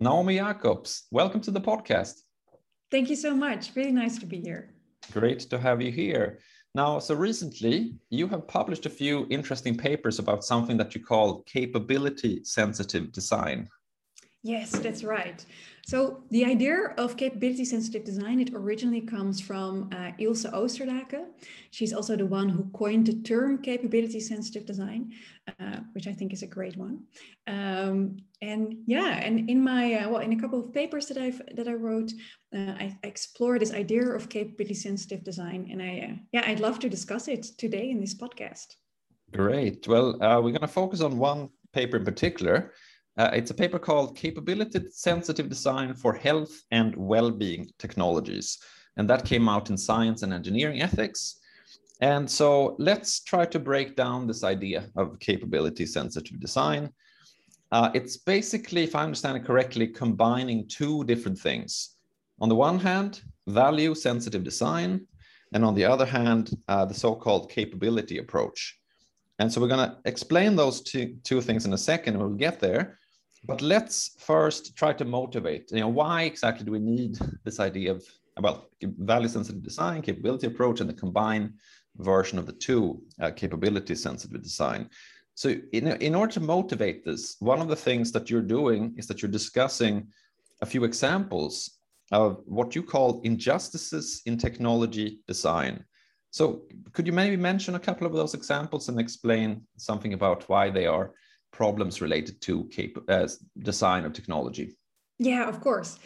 Naomi 0.00 0.36
Jacobs, 0.36 1.08
welcome 1.10 1.40
to 1.40 1.50
the 1.50 1.60
podcast. 1.60 2.22
Thank 2.88 3.10
you 3.10 3.16
so 3.16 3.34
much. 3.34 3.74
Really 3.74 3.90
nice 3.90 4.16
to 4.20 4.26
be 4.26 4.40
here. 4.40 4.72
Great 5.10 5.40
to 5.50 5.58
have 5.58 5.82
you 5.82 5.90
here. 5.90 6.38
Now, 6.76 7.00
so 7.00 7.16
recently 7.16 7.94
you 8.08 8.28
have 8.28 8.46
published 8.46 8.86
a 8.86 8.90
few 8.90 9.26
interesting 9.28 9.76
papers 9.76 10.20
about 10.20 10.44
something 10.44 10.76
that 10.76 10.94
you 10.94 11.04
call 11.04 11.42
capability 11.42 12.44
sensitive 12.44 13.10
design. 13.10 13.68
Yes, 14.44 14.70
that's 14.70 15.02
right. 15.02 15.44
So 15.84 16.22
the 16.30 16.44
idea 16.44 16.94
of 16.96 17.16
capability 17.16 17.64
sensitive 17.64 18.04
design, 18.04 18.40
it 18.40 18.54
originally 18.54 19.00
comes 19.00 19.40
from 19.40 19.90
uh, 19.92 20.12
Ilse 20.18 20.44
Oosterlaken. 20.44 21.24
She's 21.72 21.92
also 21.92 22.14
the 22.14 22.24
one 22.26 22.48
who 22.48 22.70
coined 22.72 23.06
the 23.06 23.14
term 23.14 23.58
capability 23.60 24.20
sensitive 24.20 24.64
design, 24.64 25.12
uh, 25.58 25.80
which 25.92 26.06
I 26.06 26.12
think 26.12 26.32
is 26.32 26.42
a 26.42 26.46
great 26.46 26.76
one. 26.76 27.00
Um, 27.48 28.18
and 28.40 28.76
yeah, 28.86 29.18
and 29.18 29.50
in 29.50 29.62
my, 29.62 29.94
uh, 29.94 30.08
well, 30.08 30.20
in 30.20 30.32
a 30.32 30.40
couple 30.40 30.60
of 30.60 30.72
papers 30.72 31.06
that 31.06 31.18
I've, 31.18 31.42
that 31.56 31.66
I 31.66 31.74
wrote, 31.74 32.12
uh, 32.54 32.74
I, 32.78 32.96
I 33.02 33.06
explore 33.08 33.58
this 33.58 33.74
idea 33.74 34.08
of 34.08 34.28
capability 34.28 34.74
sensitive 34.74 35.24
design. 35.24 35.68
And 35.72 35.82
I, 35.82 36.10
uh, 36.10 36.16
yeah, 36.32 36.44
I'd 36.46 36.60
love 36.60 36.78
to 36.80 36.88
discuss 36.88 37.26
it 37.26 37.42
today 37.58 37.90
in 37.90 38.00
this 38.00 38.14
podcast. 38.14 38.76
Great. 39.32 39.88
Well, 39.88 40.22
uh, 40.22 40.36
we're 40.36 40.52
going 40.52 40.60
to 40.60 40.68
focus 40.68 41.00
on 41.00 41.18
one 41.18 41.48
paper 41.72 41.96
in 41.96 42.04
particular, 42.04 42.72
uh, 43.18 43.30
it's 43.32 43.50
a 43.50 43.54
paper 43.54 43.78
called 43.78 44.16
Capability 44.16 44.80
Sensitive 44.90 45.48
Design 45.48 45.92
for 45.94 46.14
Health 46.14 46.62
and 46.70 46.94
Well-being 46.96 47.68
Technologies. 47.78 48.58
And 48.96 49.10
that 49.10 49.24
came 49.24 49.48
out 49.48 49.70
in 49.70 49.76
Science 49.76 50.22
and 50.22 50.32
Engineering 50.32 50.82
Ethics. 50.82 51.40
And 52.00 52.30
so 52.30 52.76
let's 52.78 53.20
try 53.20 53.44
to 53.46 53.58
break 53.58 53.96
down 53.96 54.28
this 54.28 54.44
idea 54.44 54.88
of 54.96 55.18
capability 55.18 55.84
sensitive 55.84 56.38
design. 56.38 56.92
Uh, 57.72 57.90
it's 57.92 58.16
basically, 58.16 58.84
if 58.84 58.94
I 58.94 59.02
understand 59.02 59.36
it 59.36 59.44
correctly, 59.44 59.88
combining 59.88 60.68
two 60.68 61.04
different 61.04 61.38
things. 61.38 61.96
On 62.40 62.48
the 62.48 62.54
one 62.54 62.78
hand, 62.78 63.22
value 63.48 63.96
sensitive 63.96 64.44
design, 64.44 65.06
and 65.52 65.64
on 65.64 65.74
the 65.74 65.84
other 65.84 66.06
hand, 66.06 66.56
uh, 66.68 66.84
the 66.84 66.94
so-called 66.94 67.50
capability 67.50 68.18
approach. 68.18 68.78
And 69.40 69.52
so 69.52 69.60
we're 69.60 69.68
going 69.68 69.90
to 69.90 69.96
explain 70.04 70.54
those 70.54 70.82
two, 70.82 71.16
two 71.24 71.40
things 71.40 71.66
in 71.66 71.72
a 71.72 71.78
second, 71.78 72.16
we'll 72.16 72.30
get 72.30 72.60
there. 72.60 72.98
But 73.44 73.62
let's 73.62 74.16
first 74.18 74.76
try 74.76 74.92
to 74.94 75.04
motivate. 75.04 75.70
You 75.70 75.80
know, 75.80 75.88
why 75.88 76.22
exactly 76.22 76.64
do 76.64 76.72
we 76.72 76.80
need 76.80 77.18
this 77.44 77.60
idea 77.60 77.92
of 77.92 78.04
well, 78.40 78.68
value 78.82 79.28
sensitive 79.28 79.62
design, 79.62 80.02
capability 80.02 80.46
approach, 80.46 80.80
and 80.80 80.88
the 80.88 80.94
combined 80.94 81.54
version 81.96 82.38
of 82.38 82.46
the 82.46 82.52
two 82.52 83.02
uh, 83.20 83.30
capability 83.30 83.94
sensitive 83.94 84.42
design? 84.42 84.88
So, 85.34 85.54
in, 85.72 85.88
in 85.88 86.14
order 86.14 86.32
to 86.32 86.40
motivate 86.40 87.04
this, 87.04 87.36
one 87.38 87.60
of 87.60 87.68
the 87.68 87.76
things 87.76 88.10
that 88.12 88.28
you're 88.28 88.42
doing 88.42 88.94
is 88.96 89.06
that 89.06 89.22
you're 89.22 89.30
discussing 89.30 90.08
a 90.62 90.66
few 90.66 90.84
examples 90.84 91.78
of 92.10 92.42
what 92.46 92.74
you 92.74 92.82
call 92.82 93.20
injustices 93.22 94.22
in 94.26 94.36
technology 94.36 95.20
design. 95.28 95.84
So, 96.30 96.62
could 96.92 97.06
you 97.06 97.12
maybe 97.12 97.36
mention 97.36 97.76
a 97.76 97.80
couple 97.80 98.06
of 98.06 98.12
those 98.12 98.34
examples 98.34 98.88
and 98.88 98.98
explain 98.98 99.62
something 99.76 100.12
about 100.12 100.48
why 100.48 100.70
they 100.70 100.86
are 100.86 101.12
problems 101.52 102.00
related 102.00 102.40
to 102.42 102.64
cap- 102.64 103.04
uh, 103.08 103.28
design 103.58 104.04
of 104.04 104.12
technology? 104.12 104.76
Yeah, 105.18 105.48
of 105.48 105.60
course. 105.60 105.98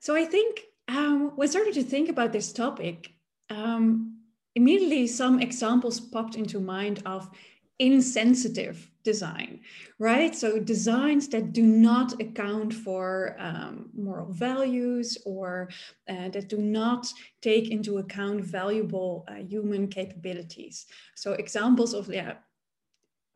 So 0.00 0.14
I 0.14 0.24
think 0.24 0.62
um, 0.88 1.32
when 1.36 1.48
I 1.48 1.50
started 1.50 1.74
to 1.74 1.82
think 1.82 2.08
about 2.08 2.32
this 2.32 2.52
topic, 2.52 3.12
um, 3.50 4.18
immediately 4.54 5.06
some 5.06 5.40
examples 5.40 6.00
popped 6.00 6.36
into 6.36 6.60
mind 6.60 7.02
of 7.06 7.30
insensitive 7.78 8.90
design, 9.04 9.60
right? 9.98 10.34
So 10.34 10.58
designs 10.58 11.28
that 11.28 11.52
do 11.52 11.62
not 11.62 12.20
account 12.20 12.74
for 12.74 13.36
um, 13.38 13.90
moral 13.94 14.32
values 14.32 15.16
or 15.24 15.68
uh, 16.08 16.28
that 16.30 16.48
do 16.48 16.58
not 16.58 17.06
take 17.40 17.70
into 17.70 17.98
account 17.98 18.44
valuable 18.44 19.24
uh, 19.28 19.34
human 19.34 19.86
capabilities. 19.88 20.86
So 21.14 21.32
examples 21.32 21.94
of 21.94 22.12
yeah, 22.12 22.34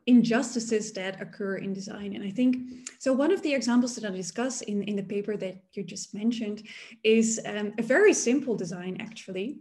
injustices 0.06 0.92
that 0.92 1.20
occur 1.20 1.56
in 1.56 1.72
design. 1.72 2.14
And 2.14 2.24
I 2.24 2.30
think, 2.30 2.88
so 2.98 3.12
one 3.12 3.32
of 3.32 3.42
the 3.42 3.54
examples 3.54 3.94
that 3.96 4.10
I 4.10 4.14
discuss 4.14 4.62
in, 4.62 4.82
in 4.84 4.96
the 4.96 5.02
paper 5.02 5.36
that 5.36 5.62
you 5.72 5.82
just 5.82 6.14
mentioned 6.14 6.66
is 7.04 7.40
um, 7.46 7.72
a 7.78 7.82
very 7.82 8.14
simple 8.14 8.56
design 8.56 8.96
actually, 9.00 9.60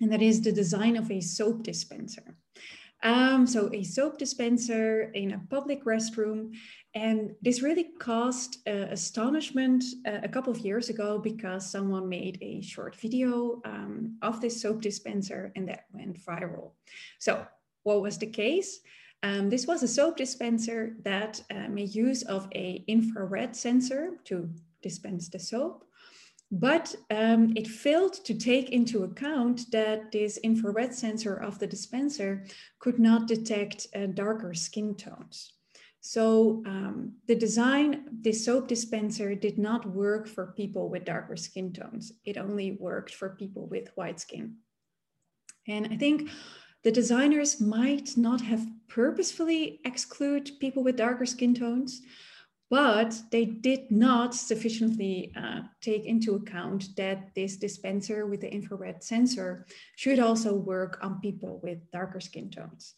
and 0.00 0.10
that 0.12 0.22
is 0.22 0.40
the 0.40 0.52
design 0.52 0.96
of 0.96 1.10
a 1.10 1.20
soap 1.20 1.62
dispenser. 1.62 2.36
Um, 3.02 3.46
so 3.46 3.70
a 3.72 3.82
soap 3.82 4.18
dispenser 4.18 5.10
in 5.14 5.32
a 5.32 5.40
public 5.48 5.84
restroom. 5.84 6.54
And 6.94 7.34
this 7.40 7.62
really 7.62 7.88
caused 7.98 8.58
uh, 8.68 8.88
astonishment 8.90 9.84
uh, 10.06 10.18
a 10.22 10.28
couple 10.28 10.52
of 10.52 10.58
years 10.58 10.90
ago 10.90 11.18
because 11.18 11.70
someone 11.70 12.08
made 12.08 12.38
a 12.42 12.60
short 12.60 12.94
video 12.96 13.62
um, 13.64 14.16
of 14.22 14.40
this 14.40 14.60
soap 14.60 14.82
dispenser 14.82 15.52
and 15.56 15.68
that 15.68 15.86
went 15.92 16.18
viral. 16.22 16.72
So 17.18 17.46
what 17.84 18.02
was 18.02 18.18
the 18.18 18.26
case? 18.26 18.80
Um, 19.22 19.50
this 19.50 19.66
was 19.66 19.82
a 19.82 19.88
soap 19.88 20.16
dispenser 20.16 20.96
that 21.04 21.42
uh, 21.50 21.68
made 21.68 21.94
use 21.94 22.22
of 22.22 22.48
a 22.54 22.84
infrared 22.86 23.54
sensor 23.54 24.16
to 24.24 24.48
dispense 24.82 25.28
the 25.28 25.38
soap, 25.38 25.84
but 26.50 26.94
um, 27.10 27.52
it 27.54 27.68
failed 27.68 28.14
to 28.24 28.34
take 28.34 28.70
into 28.70 29.04
account 29.04 29.70
that 29.72 30.10
this 30.10 30.38
infrared 30.38 30.94
sensor 30.94 31.34
of 31.36 31.58
the 31.58 31.66
dispenser 31.66 32.46
could 32.78 32.98
not 32.98 33.28
detect 33.28 33.86
uh, 33.94 34.06
darker 34.06 34.54
skin 34.54 34.94
tones. 34.94 35.52
So 36.00 36.62
um, 36.66 37.12
the 37.28 37.34
design, 37.34 38.06
the 38.22 38.32
soap 38.32 38.68
dispenser 38.68 39.34
did 39.34 39.58
not 39.58 39.84
work 39.84 40.26
for 40.26 40.54
people 40.56 40.88
with 40.88 41.04
darker 41.04 41.36
skin 41.36 41.72
tones. 41.74 42.12
It 42.24 42.38
only 42.38 42.72
worked 42.80 43.14
for 43.14 43.36
people 43.38 43.66
with 43.66 43.90
white 43.96 44.18
skin. 44.18 44.56
And 45.68 45.88
I 45.92 45.96
think 45.98 46.30
the 46.82 46.92
designers 46.92 47.60
might 47.60 48.16
not 48.16 48.40
have 48.40 48.66
purposefully 48.88 49.80
exclude 49.84 50.50
people 50.60 50.82
with 50.82 50.96
darker 50.96 51.26
skin 51.26 51.54
tones, 51.54 52.02
but 52.70 53.20
they 53.32 53.44
did 53.44 53.90
not 53.90 54.34
sufficiently 54.34 55.32
uh, 55.36 55.62
take 55.80 56.06
into 56.06 56.36
account 56.36 56.96
that 56.96 57.34
this 57.34 57.56
dispenser 57.56 58.26
with 58.26 58.40
the 58.40 58.52
infrared 58.52 59.02
sensor 59.02 59.66
should 59.96 60.20
also 60.20 60.54
work 60.54 60.98
on 61.02 61.20
people 61.20 61.60
with 61.62 61.90
darker 61.90 62.20
skin 62.20 62.48
tones. 62.48 62.94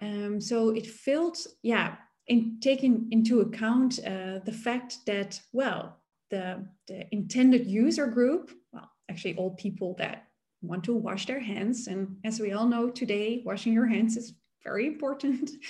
Um, 0.00 0.40
so 0.40 0.70
it 0.70 0.86
failed, 0.86 1.36
yeah, 1.62 1.96
in 2.26 2.58
taking 2.60 3.08
into 3.10 3.40
account 3.40 3.98
uh, 4.00 4.38
the 4.44 4.56
fact 4.64 4.98
that, 5.06 5.38
well, 5.52 5.98
the, 6.30 6.66
the 6.88 7.06
intended 7.14 7.66
user 7.66 8.06
group, 8.06 8.50
well, 8.72 8.90
actually 9.10 9.36
all 9.36 9.50
people 9.50 9.94
that 9.98 10.29
want 10.62 10.84
to 10.84 10.94
wash 10.94 11.26
their 11.26 11.40
hands. 11.40 11.86
And 11.86 12.16
as 12.24 12.40
we 12.40 12.52
all 12.52 12.66
know 12.66 12.90
today, 12.90 13.42
washing 13.44 13.72
your 13.72 13.86
hands 13.86 14.16
is 14.16 14.34
very 14.62 14.86
important. 14.86 15.50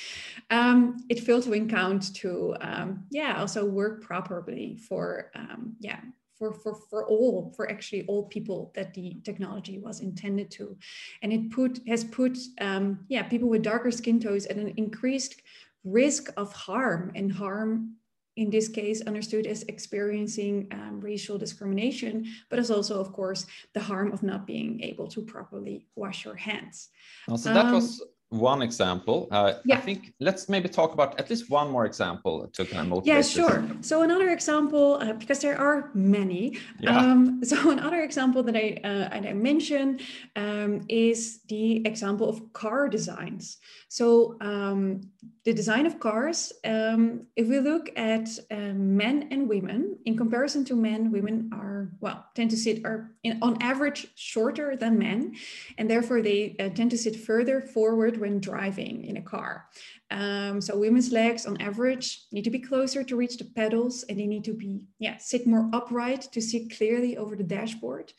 Um, 0.52 0.96
it 1.08 1.20
failed 1.20 1.44
to 1.44 1.52
account 1.52 2.12
to, 2.16 2.56
um, 2.60 3.04
yeah, 3.08 3.38
also 3.38 3.64
work 3.64 4.02
properly 4.02 4.76
for, 4.88 5.30
um, 5.36 5.76
yeah, 5.78 6.00
for, 6.36 6.52
for, 6.52 6.74
for 6.90 7.06
all, 7.06 7.52
for 7.54 7.70
actually 7.70 8.04
all 8.06 8.24
people 8.24 8.72
that 8.74 8.92
the 8.92 9.20
technology 9.22 9.78
was 9.78 10.00
intended 10.00 10.50
to. 10.52 10.76
And 11.22 11.32
it 11.32 11.52
put, 11.52 11.78
has 11.86 12.02
put, 12.02 12.36
um, 12.60 13.04
yeah, 13.08 13.22
people 13.22 13.48
with 13.48 13.62
darker 13.62 13.92
skin 13.92 14.18
tones 14.18 14.46
at 14.46 14.56
an 14.56 14.74
increased 14.76 15.40
risk 15.84 16.32
of 16.36 16.52
harm 16.52 17.12
and 17.14 17.32
harm 17.32 17.94
in 18.40 18.48
this 18.48 18.68
case 18.68 19.02
understood 19.02 19.46
as 19.46 19.64
experiencing 19.64 20.66
um, 20.72 20.98
racial 20.98 21.36
discrimination, 21.36 22.24
but 22.48 22.58
as 22.58 22.70
also, 22.70 22.98
of 22.98 23.12
course, 23.12 23.44
the 23.74 23.80
harm 23.80 24.12
of 24.12 24.22
not 24.22 24.46
being 24.46 24.80
able 24.80 25.06
to 25.08 25.20
properly 25.20 25.86
wash 25.94 26.24
your 26.24 26.36
hands. 26.36 26.88
so 27.36 27.52
that 27.52 27.66
um, 27.66 27.74
was 27.74 28.02
one 28.30 28.62
example. 28.62 29.28
Uh, 29.30 29.54
yeah. 29.64 29.76
I 29.76 29.80
think 29.80 30.14
let's 30.20 30.48
maybe 30.48 30.68
talk 30.68 30.94
about 30.94 31.18
at 31.18 31.28
least 31.28 31.50
one 31.50 31.68
more 31.70 31.84
example 31.84 32.48
to 32.52 32.64
kind 32.64 32.82
of 32.82 32.88
motivate. 32.88 33.06
Yeah, 33.08 33.22
sure. 33.22 33.62
This. 33.62 33.88
So 33.88 34.02
another 34.02 34.30
example, 34.30 34.98
uh, 35.02 35.12
because 35.14 35.40
there 35.40 35.58
are 35.58 35.90
many. 35.94 36.56
Yeah. 36.78 36.96
Um, 36.96 37.44
so 37.44 37.70
another 37.70 38.02
example 38.02 38.42
that 38.44 38.56
I 38.56 38.78
uh, 38.84 39.08
and 39.12 39.26
I 39.26 39.32
mentioned 39.32 40.02
um, 40.36 40.82
is 40.88 41.40
the 41.48 41.84
example 41.86 42.28
of 42.28 42.52
car 42.52 42.88
designs. 42.88 43.58
So 43.88 44.36
um, 44.40 45.00
the 45.44 45.52
design 45.52 45.84
of 45.84 45.98
cars, 45.98 46.52
um, 46.64 47.26
if 47.34 47.48
we 47.48 47.58
look 47.58 47.90
at 47.96 48.28
uh, 48.50 48.74
men 48.74 49.28
and 49.32 49.48
women, 49.48 49.98
in 50.04 50.16
comparison 50.16 50.64
to 50.66 50.76
men, 50.76 51.10
women 51.10 51.50
are, 51.52 51.90
well, 52.00 52.26
tend 52.36 52.50
to 52.50 52.56
sit, 52.56 52.84
are 52.84 53.10
in, 53.24 53.38
on 53.42 53.60
average 53.60 54.06
shorter 54.14 54.76
than 54.76 54.96
men, 54.96 55.34
and 55.76 55.90
therefore 55.90 56.22
they 56.22 56.54
uh, 56.60 56.68
tend 56.68 56.90
to 56.92 56.98
sit 56.98 57.16
further 57.16 57.60
forward 57.60 58.19
when 58.20 58.40
driving 58.40 59.04
in 59.04 59.16
a 59.16 59.22
car. 59.22 59.66
Um, 60.10 60.60
so 60.60 60.76
women's 60.76 61.12
legs 61.12 61.46
on 61.46 61.60
average 61.60 62.22
need 62.32 62.44
to 62.44 62.50
be 62.50 62.58
closer 62.58 63.02
to 63.04 63.16
reach 63.16 63.38
the 63.38 63.44
pedals 63.44 64.04
and 64.04 64.18
they 64.18 64.26
need 64.26 64.44
to 64.44 64.54
be, 64.54 64.86
yeah, 64.98 65.16
sit 65.18 65.46
more 65.46 65.68
upright 65.72 66.22
to 66.32 66.40
see 66.40 66.68
clearly 66.68 67.16
over 67.16 67.36
the 67.36 67.44
dashboard. 67.44 68.12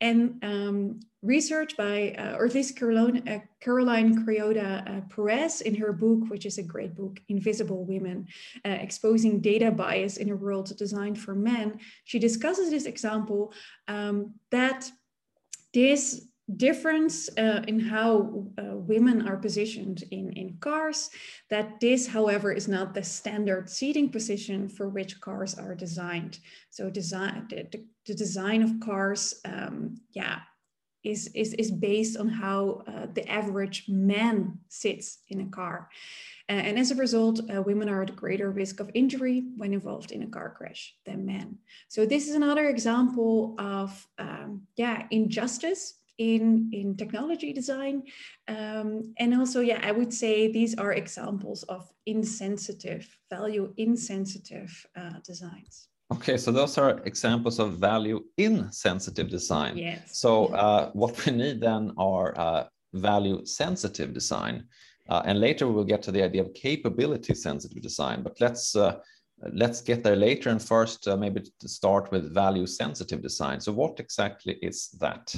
And 0.00 0.42
um, 0.42 1.00
research 1.22 1.76
by, 1.76 2.14
uh, 2.18 2.36
or 2.36 2.46
at 2.46 2.54
least 2.54 2.78
Caroline, 2.78 3.28
uh, 3.28 3.40
Caroline 3.60 4.24
Criado 4.24 4.60
uh, 4.60 5.00
Perez 5.14 5.60
in 5.60 5.74
her 5.74 5.92
book, 5.92 6.28
which 6.28 6.46
is 6.46 6.58
a 6.58 6.62
great 6.62 6.94
book, 6.94 7.20
Invisible 7.28 7.84
Women, 7.84 8.26
uh, 8.64 8.70
Exposing 8.70 9.40
Data 9.40 9.70
Bias 9.70 10.16
in 10.16 10.30
a 10.30 10.36
World 10.36 10.76
Designed 10.76 11.18
for 11.18 11.34
Men, 11.34 11.80
she 12.04 12.18
discusses 12.18 12.70
this 12.70 12.86
example 12.86 13.52
um, 13.88 14.34
that 14.50 14.90
this 15.74 16.26
difference 16.54 17.28
uh, 17.36 17.62
in 17.66 17.80
how 17.80 18.46
uh, 18.56 18.76
women 18.76 19.26
are 19.26 19.36
positioned 19.36 20.04
in, 20.12 20.32
in 20.34 20.56
cars, 20.60 21.10
that 21.50 21.80
this, 21.80 22.06
however, 22.06 22.52
is 22.52 22.68
not 22.68 22.94
the 22.94 23.02
standard 23.02 23.68
seating 23.68 24.08
position 24.08 24.68
for 24.68 24.88
which 24.88 25.20
cars 25.20 25.58
are 25.58 25.74
designed. 25.74 26.38
So 26.70 26.88
design, 26.88 27.46
the, 27.50 27.66
the 28.06 28.14
design 28.14 28.62
of 28.62 28.78
cars, 28.78 29.40
um, 29.44 29.96
yeah, 30.12 30.40
is, 31.02 31.28
is, 31.34 31.54
is 31.54 31.70
based 31.70 32.16
on 32.16 32.28
how 32.28 32.82
uh, 32.86 33.06
the 33.12 33.28
average 33.30 33.84
man 33.88 34.58
sits 34.68 35.18
in 35.28 35.40
a 35.40 35.46
car. 35.46 35.88
And 36.48 36.78
as 36.78 36.92
a 36.92 36.96
result, 36.96 37.40
uh, 37.52 37.60
women 37.62 37.88
are 37.88 38.02
at 38.02 38.14
greater 38.14 38.50
risk 38.50 38.78
of 38.78 38.90
injury 38.94 39.44
when 39.56 39.72
involved 39.72 40.12
in 40.12 40.22
a 40.22 40.28
car 40.28 40.54
crash 40.56 40.94
than 41.04 41.26
men. 41.26 41.58
So 41.88 42.06
this 42.06 42.28
is 42.28 42.36
another 42.36 42.68
example 42.68 43.56
of, 43.58 44.06
um, 44.18 44.62
yeah, 44.76 45.06
injustice 45.10 45.94
in, 46.18 46.70
in 46.72 46.96
technology 46.96 47.52
design. 47.52 48.02
Um, 48.48 49.14
and 49.18 49.34
also, 49.34 49.60
yeah, 49.60 49.80
I 49.82 49.92
would 49.92 50.12
say 50.12 50.50
these 50.50 50.74
are 50.74 50.92
examples 50.92 51.62
of 51.64 51.88
insensitive, 52.06 53.06
value 53.30 53.72
insensitive 53.76 54.86
uh, 54.96 55.20
designs. 55.24 55.88
Okay, 56.14 56.36
so 56.36 56.52
those 56.52 56.78
are 56.78 57.00
examples 57.04 57.58
of 57.58 57.78
value 57.78 58.22
insensitive 58.38 59.28
design. 59.28 59.76
Yes. 59.76 60.18
So 60.18 60.46
uh, 60.54 60.90
what 60.92 61.26
we 61.26 61.32
need 61.32 61.60
then 61.60 61.92
are 61.98 62.38
uh, 62.38 62.64
value 62.94 63.44
sensitive 63.44 64.14
design. 64.14 64.64
Uh, 65.08 65.22
and 65.24 65.40
later 65.40 65.68
we'll 65.68 65.84
get 65.84 66.02
to 66.02 66.12
the 66.12 66.22
idea 66.22 66.42
of 66.42 66.54
capability 66.54 67.34
sensitive 67.34 67.82
design, 67.82 68.22
but 68.22 68.40
let's 68.40 68.74
uh, 68.74 68.98
let's 69.52 69.80
get 69.80 70.02
there 70.02 70.16
later. 70.16 70.50
And 70.50 70.62
first, 70.62 71.06
uh, 71.06 71.16
maybe 71.16 71.42
to 71.60 71.68
start 71.68 72.10
with 72.10 72.32
value 72.32 72.66
sensitive 72.66 73.22
design. 73.22 73.60
So 73.60 73.72
what 73.72 74.00
exactly 74.00 74.58
is 74.62 74.88
that? 75.00 75.34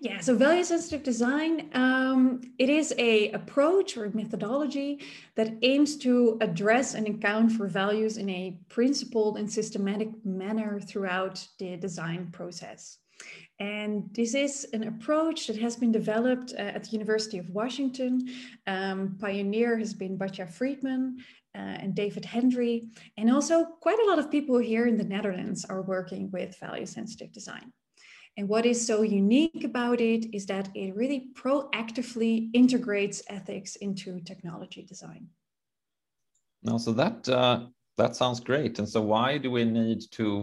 Yeah, 0.00 0.20
so 0.20 0.34
value 0.34 0.64
sensitive 0.64 1.02
design, 1.02 1.70
um, 1.74 2.40
it 2.58 2.68
is 2.68 2.94
a 2.98 3.30
approach 3.32 3.96
or 3.96 4.10
methodology 4.10 5.00
that 5.36 5.52
aims 5.62 5.96
to 5.98 6.38
address 6.40 6.94
and 6.94 7.06
account 7.06 7.52
for 7.52 7.66
values 7.68 8.16
in 8.16 8.28
a 8.30 8.58
principled 8.68 9.36
and 9.36 9.50
systematic 9.50 10.08
manner 10.24 10.80
throughout 10.80 11.46
the 11.58 11.76
design 11.76 12.30
process. 12.32 12.98
And 13.58 14.08
this 14.14 14.34
is 14.34 14.66
an 14.72 14.88
approach 14.88 15.46
that 15.46 15.58
has 15.58 15.76
been 15.76 15.92
developed 15.92 16.54
uh, 16.54 16.62
at 16.62 16.84
the 16.84 16.90
University 16.90 17.36
of 17.36 17.50
Washington. 17.50 18.26
Um, 18.66 19.18
pioneer 19.20 19.76
has 19.78 19.92
been 19.92 20.16
Batya 20.16 20.48
Friedman 20.48 21.18
uh, 21.54 21.58
and 21.58 21.94
David 21.94 22.24
Hendry. 22.24 22.88
And 23.18 23.30
also 23.30 23.64
quite 23.80 23.98
a 23.98 24.06
lot 24.08 24.18
of 24.18 24.30
people 24.30 24.58
here 24.58 24.86
in 24.86 24.96
the 24.96 25.04
Netherlands 25.04 25.66
are 25.66 25.82
working 25.82 26.30
with 26.30 26.58
value 26.58 26.86
sensitive 26.86 27.32
design. 27.32 27.72
And 28.40 28.48
what 28.48 28.64
is 28.64 28.86
so 28.86 29.02
unique 29.02 29.64
about 29.64 30.00
it 30.00 30.34
is 30.34 30.46
that 30.46 30.70
it 30.74 30.96
really 30.96 31.28
proactively 31.34 32.48
integrates 32.54 33.22
ethics 33.28 33.76
into 33.76 34.18
technology 34.20 34.80
design. 34.82 35.28
No, 36.62 36.78
so 36.78 36.92
that 36.94 37.28
uh, 37.28 37.66
that 37.98 38.16
sounds 38.16 38.40
great. 38.40 38.78
And 38.78 38.88
so 38.88 39.02
why 39.02 39.36
do 39.36 39.50
we 39.50 39.66
need 39.66 40.10
to 40.12 40.42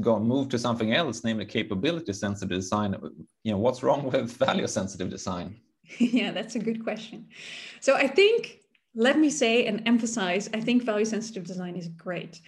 go 0.00 0.18
move 0.18 0.48
to 0.48 0.58
something 0.58 0.94
else, 0.94 1.22
namely 1.22 1.44
capability 1.44 2.14
sensitive 2.14 2.56
design? 2.60 2.96
You 3.42 3.52
know, 3.52 3.58
what's 3.58 3.82
wrong 3.82 4.10
with 4.10 4.32
value 4.46 4.66
sensitive 4.66 5.10
design? 5.10 5.60
yeah, 5.98 6.32
that's 6.32 6.54
a 6.54 6.58
good 6.58 6.82
question. 6.82 7.28
So 7.80 7.94
I 7.94 8.06
think 8.06 8.60
let 8.94 9.18
me 9.18 9.28
say 9.28 9.66
and 9.66 9.82
emphasize, 9.84 10.48
I 10.54 10.60
think 10.60 10.82
value 10.82 11.04
sensitive 11.04 11.44
design 11.44 11.76
is 11.76 11.88
great. 11.88 12.40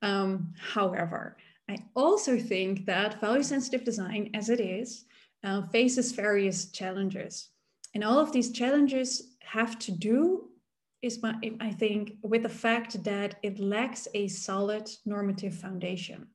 Um, 0.00 0.54
however, 0.58 1.36
I 1.68 1.84
also 1.94 2.38
think 2.38 2.86
that 2.86 3.20
value 3.20 3.42
sensitive 3.42 3.84
design, 3.84 4.30
as 4.34 4.48
it 4.48 4.60
is, 4.60 5.04
uh, 5.44 5.62
faces 5.62 6.12
various 6.12 6.70
challenges. 6.70 7.50
And 7.94 8.02
all 8.02 8.18
of 8.18 8.32
these 8.32 8.52
challenges 8.52 9.36
have 9.40 9.78
to 9.80 9.92
do, 9.92 10.50
is 11.02 11.22
my, 11.22 11.34
I 11.60 11.70
think, 11.70 12.14
with 12.22 12.42
the 12.42 12.48
fact 12.48 13.04
that 13.04 13.36
it 13.42 13.60
lacks 13.60 14.08
a 14.14 14.28
solid 14.28 14.90
normative 15.06 15.54
foundation. 15.54 16.26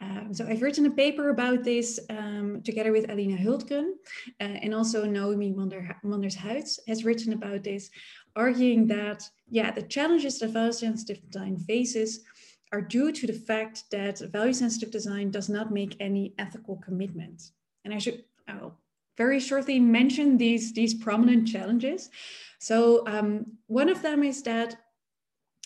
Um, 0.00 0.34
so 0.34 0.44
I've 0.44 0.62
written 0.62 0.86
a 0.86 0.90
paper 0.90 1.28
about 1.28 1.62
this 1.62 2.00
um, 2.10 2.60
together 2.64 2.90
with 2.90 3.08
Alina 3.08 3.36
Huldtgren 3.36 3.92
uh, 4.40 4.44
and 4.62 4.74
also 4.74 5.04
Naomi 5.04 5.54
Manders-Huits 6.02 6.80
has 6.88 7.04
written 7.04 7.32
about 7.34 7.62
this, 7.62 7.88
arguing 8.34 8.88
that, 8.88 9.22
yeah, 9.48 9.70
the 9.70 9.82
challenges 9.82 10.40
that 10.40 10.50
value 10.50 10.72
sensitive 10.72 11.22
design 11.30 11.56
faces 11.56 12.24
are 12.72 12.80
due 12.80 13.12
to 13.12 13.26
the 13.26 13.32
fact 13.32 13.84
that 13.90 14.18
value 14.18 14.52
sensitive 14.52 14.90
design 14.90 15.30
does 15.30 15.48
not 15.48 15.72
make 15.72 15.96
any 16.00 16.34
ethical 16.38 16.76
commitments. 16.76 17.52
And 17.84 17.92
I 17.92 17.98
should 17.98 18.24
I'll 18.48 18.78
very 19.16 19.40
shortly 19.40 19.78
mention 19.78 20.38
these, 20.38 20.72
these 20.72 20.94
prominent 20.94 21.46
challenges. 21.46 22.10
So 22.58 23.06
um, 23.06 23.58
one 23.66 23.88
of 23.88 24.02
them 24.02 24.22
is 24.22 24.42
that 24.44 24.76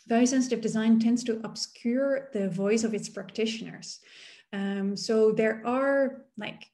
value 0.06 0.26
sensitive 0.26 0.60
design 0.60 0.98
tends 0.98 1.22
to 1.24 1.40
obscure 1.44 2.28
the 2.32 2.48
voice 2.48 2.84
of 2.84 2.94
its 2.94 3.08
practitioners. 3.08 4.00
Um, 4.52 4.96
so 4.96 5.32
there 5.32 5.62
are 5.66 6.24
like 6.36 6.70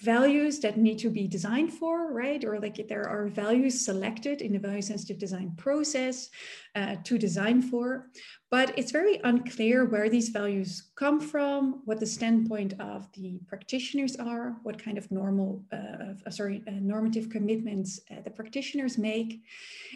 values 0.00 0.60
that 0.60 0.78
need 0.78 0.98
to 0.98 1.10
be 1.10 1.28
designed 1.28 1.72
for, 1.72 2.12
right? 2.12 2.42
Or 2.44 2.58
like 2.58 2.88
there 2.88 3.08
are 3.08 3.26
values 3.26 3.84
selected 3.84 4.40
in 4.40 4.52
the 4.52 4.58
value 4.58 4.80
sensitive 4.80 5.18
design 5.18 5.52
process 5.56 6.30
uh, 6.74 6.96
to 7.04 7.18
design 7.18 7.60
for, 7.60 8.08
but 8.50 8.72
it's 8.78 8.92
very 8.92 9.20
unclear 9.24 9.84
where 9.84 10.08
these 10.08 10.30
values 10.30 10.90
come 10.96 11.20
from, 11.20 11.82
what 11.84 12.00
the 12.00 12.06
standpoint 12.06 12.72
of 12.80 13.12
the 13.12 13.40
practitioners 13.46 14.16
are, 14.16 14.56
what 14.62 14.82
kind 14.82 14.96
of 14.96 15.10
normal, 15.10 15.62
uh, 15.72 16.14
uh, 16.26 16.30
sorry, 16.30 16.62
uh, 16.66 16.72
normative 16.80 17.28
commitments 17.28 18.00
uh, 18.10 18.22
the 18.22 18.30
practitioners 18.30 18.96
make. 18.96 19.42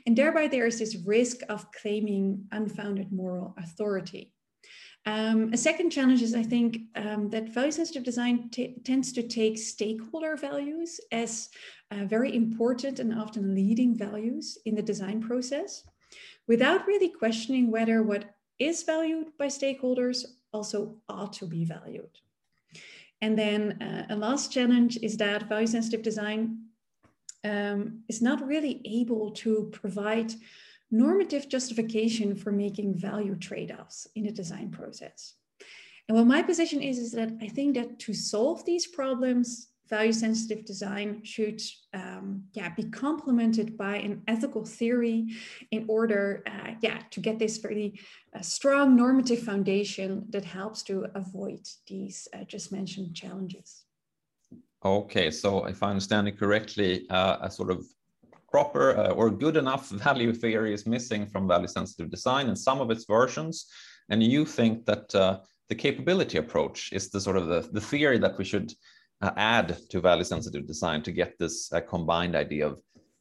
And 0.07 0.15
thereby 0.17 0.49
there 0.49 0.67
is 0.67 0.79
this 0.79 0.97
risk 1.07 1.39
of 1.49 1.71
claiming 1.73 2.45
unfounded 2.53 3.11
moral 3.11 3.55
authority. 3.57 4.34
Um, 5.07 5.53
a 5.53 5.57
second 5.57 5.91
challenge 5.91 6.23
is, 6.23 6.35
I 6.35 6.43
think, 6.43 6.79
um, 6.97 7.29
that 7.31 7.51
value 7.51 7.73
sensitive 7.73 8.05
design 8.05 8.51
tends 8.85 9.13
to 9.13 9.23
take 9.23 9.59
stakeholder 9.59 10.35
values 10.37 10.99
as 11.13 11.51
uh, 11.91 12.07
very 12.07 12.35
important 12.35 13.01
and 13.01 13.15
often 13.15 13.55
leading 13.55 13.95
values 13.95 14.57
in 14.65 14.75
the 14.75 14.83
design 14.83 15.21
process 15.21 15.85
without 16.49 16.87
really 16.87 17.09
questioning 17.11 17.71
whether 17.71 18.03
what 18.03 18.35
is 18.59 18.83
valued 18.83 19.29
by 19.39 19.47
stakeholders 19.47 20.25
also 20.53 20.97
ought 21.09 21.35
to 21.35 21.47
be 21.47 21.65
valued. 21.65 22.11
And 23.21 23.39
then 23.39 23.83
uh, 23.83 24.07
a 24.15 24.17
last 24.17 24.53
challenge 24.53 24.99
is 25.03 25.17
that 25.19 25.49
value 25.49 25.67
sensitive 25.67 26.03
design 26.03 26.65
um, 27.43 28.01
is 28.09 28.23
not 28.23 28.47
really 28.47 28.81
able 28.85 29.31
to 29.33 29.71
provide 29.73 30.33
normative 30.95 31.49
justification 31.49 32.37
for 32.37 32.53
making 32.53 32.95
value 32.95 33.37
trade-offs 33.37 34.07
in 34.15 34.25
the 34.25 34.31
design 34.31 34.71
process. 34.71 35.35
And 36.09 36.17
what 36.17 36.27
my 36.27 36.43
position 36.43 36.83
is, 36.83 36.99
is 36.99 37.13
that 37.13 37.31
I 37.43 37.49
think 37.49 37.75
that 37.75 37.99
to 38.01 38.15
solve 38.15 38.65
these 38.65 38.87
problems, 38.87 39.69
value 39.89 40.13
sensitive 40.13 40.65
design 40.65 41.23
should 41.25 41.61
um, 41.93 42.45
yeah, 42.53 42.71
be 42.71 42.85
complemented 42.85 43.77
by 43.77 43.97
an 43.97 44.23
ethical 44.29 44.65
theory 44.65 45.27
in 45.71 45.85
order 45.89 46.43
uh, 46.47 46.73
yeah, 46.81 47.01
to 47.11 47.21
get 47.21 47.39
this 47.39 47.59
very 47.59 47.99
uh, 48.35 48.41
strong 48.41 48.97
normative 48.97 49.41
foundation 49.41 50.25
that 50.31 50.45
helps 50.45 50.83
to 50.83 51.07
avoid 51.15 51.61
these 51.87 52.29
uh, 52.35 52.45
just 52.45 52.73
mentioned 52.73 53.15
challenges. 53.15 53.85
Okay, 54.85 55.31
so 55.31 55.65
if 55.65 55.83
I 55.83 55.91
understand 55.91 56.29
it 56.29 56.39
correctly, 56.39 57.07
uh, 57.11 57.39
a 57.41 57.51
sort 57.51 57.71
of 57.71 57.87
proper 58.55 58.97
uh, 58.97 59.11
or 59.19 59.31
good 59.31 59.57
enough 59.57 59.89
value 60.07 60.33
theory 60.33 60.73
is 60.73 60.87
missing 60.87 61.27
from 61.27 61.49
value 61.49 61.67
sensitive 61.67 62.09
design 62.09 62.49
in 62.49 62.55
some 62.55 62.81
of 62.81 62.89
its 62.95 63.05
versions. 63.05 63.67
And 64.11 64.23
you 64.23 64.45
think 64.45 64.87
that 64.91 65.13
uh, 65.13 65.41
the 65.71 65.75
capability 65.75 66.39
approach 66.39 66.93
is 66.93 67.11
the 67.11 67.21
sort 67.21 67.37
of 67.37 67.47
the, 67.49 67.61
the 67.73 67.81
theory 67.81 68.19
that 68.19 68.39
we 68.39 68.45
should 68.45 68.73
uh, 69.23 69.33
add 69.37 69.69
to 69.91 70.01
value 70.01 70.23
sensitive 70.23 70.69
design 70.69 71.03
to 71.03 71.11
get 71.11 71.31
this 71.37 71.73
uh, 71.73 71.81
combined 71.81 72.37
idea 72.37 72.69
of 72.69 72.75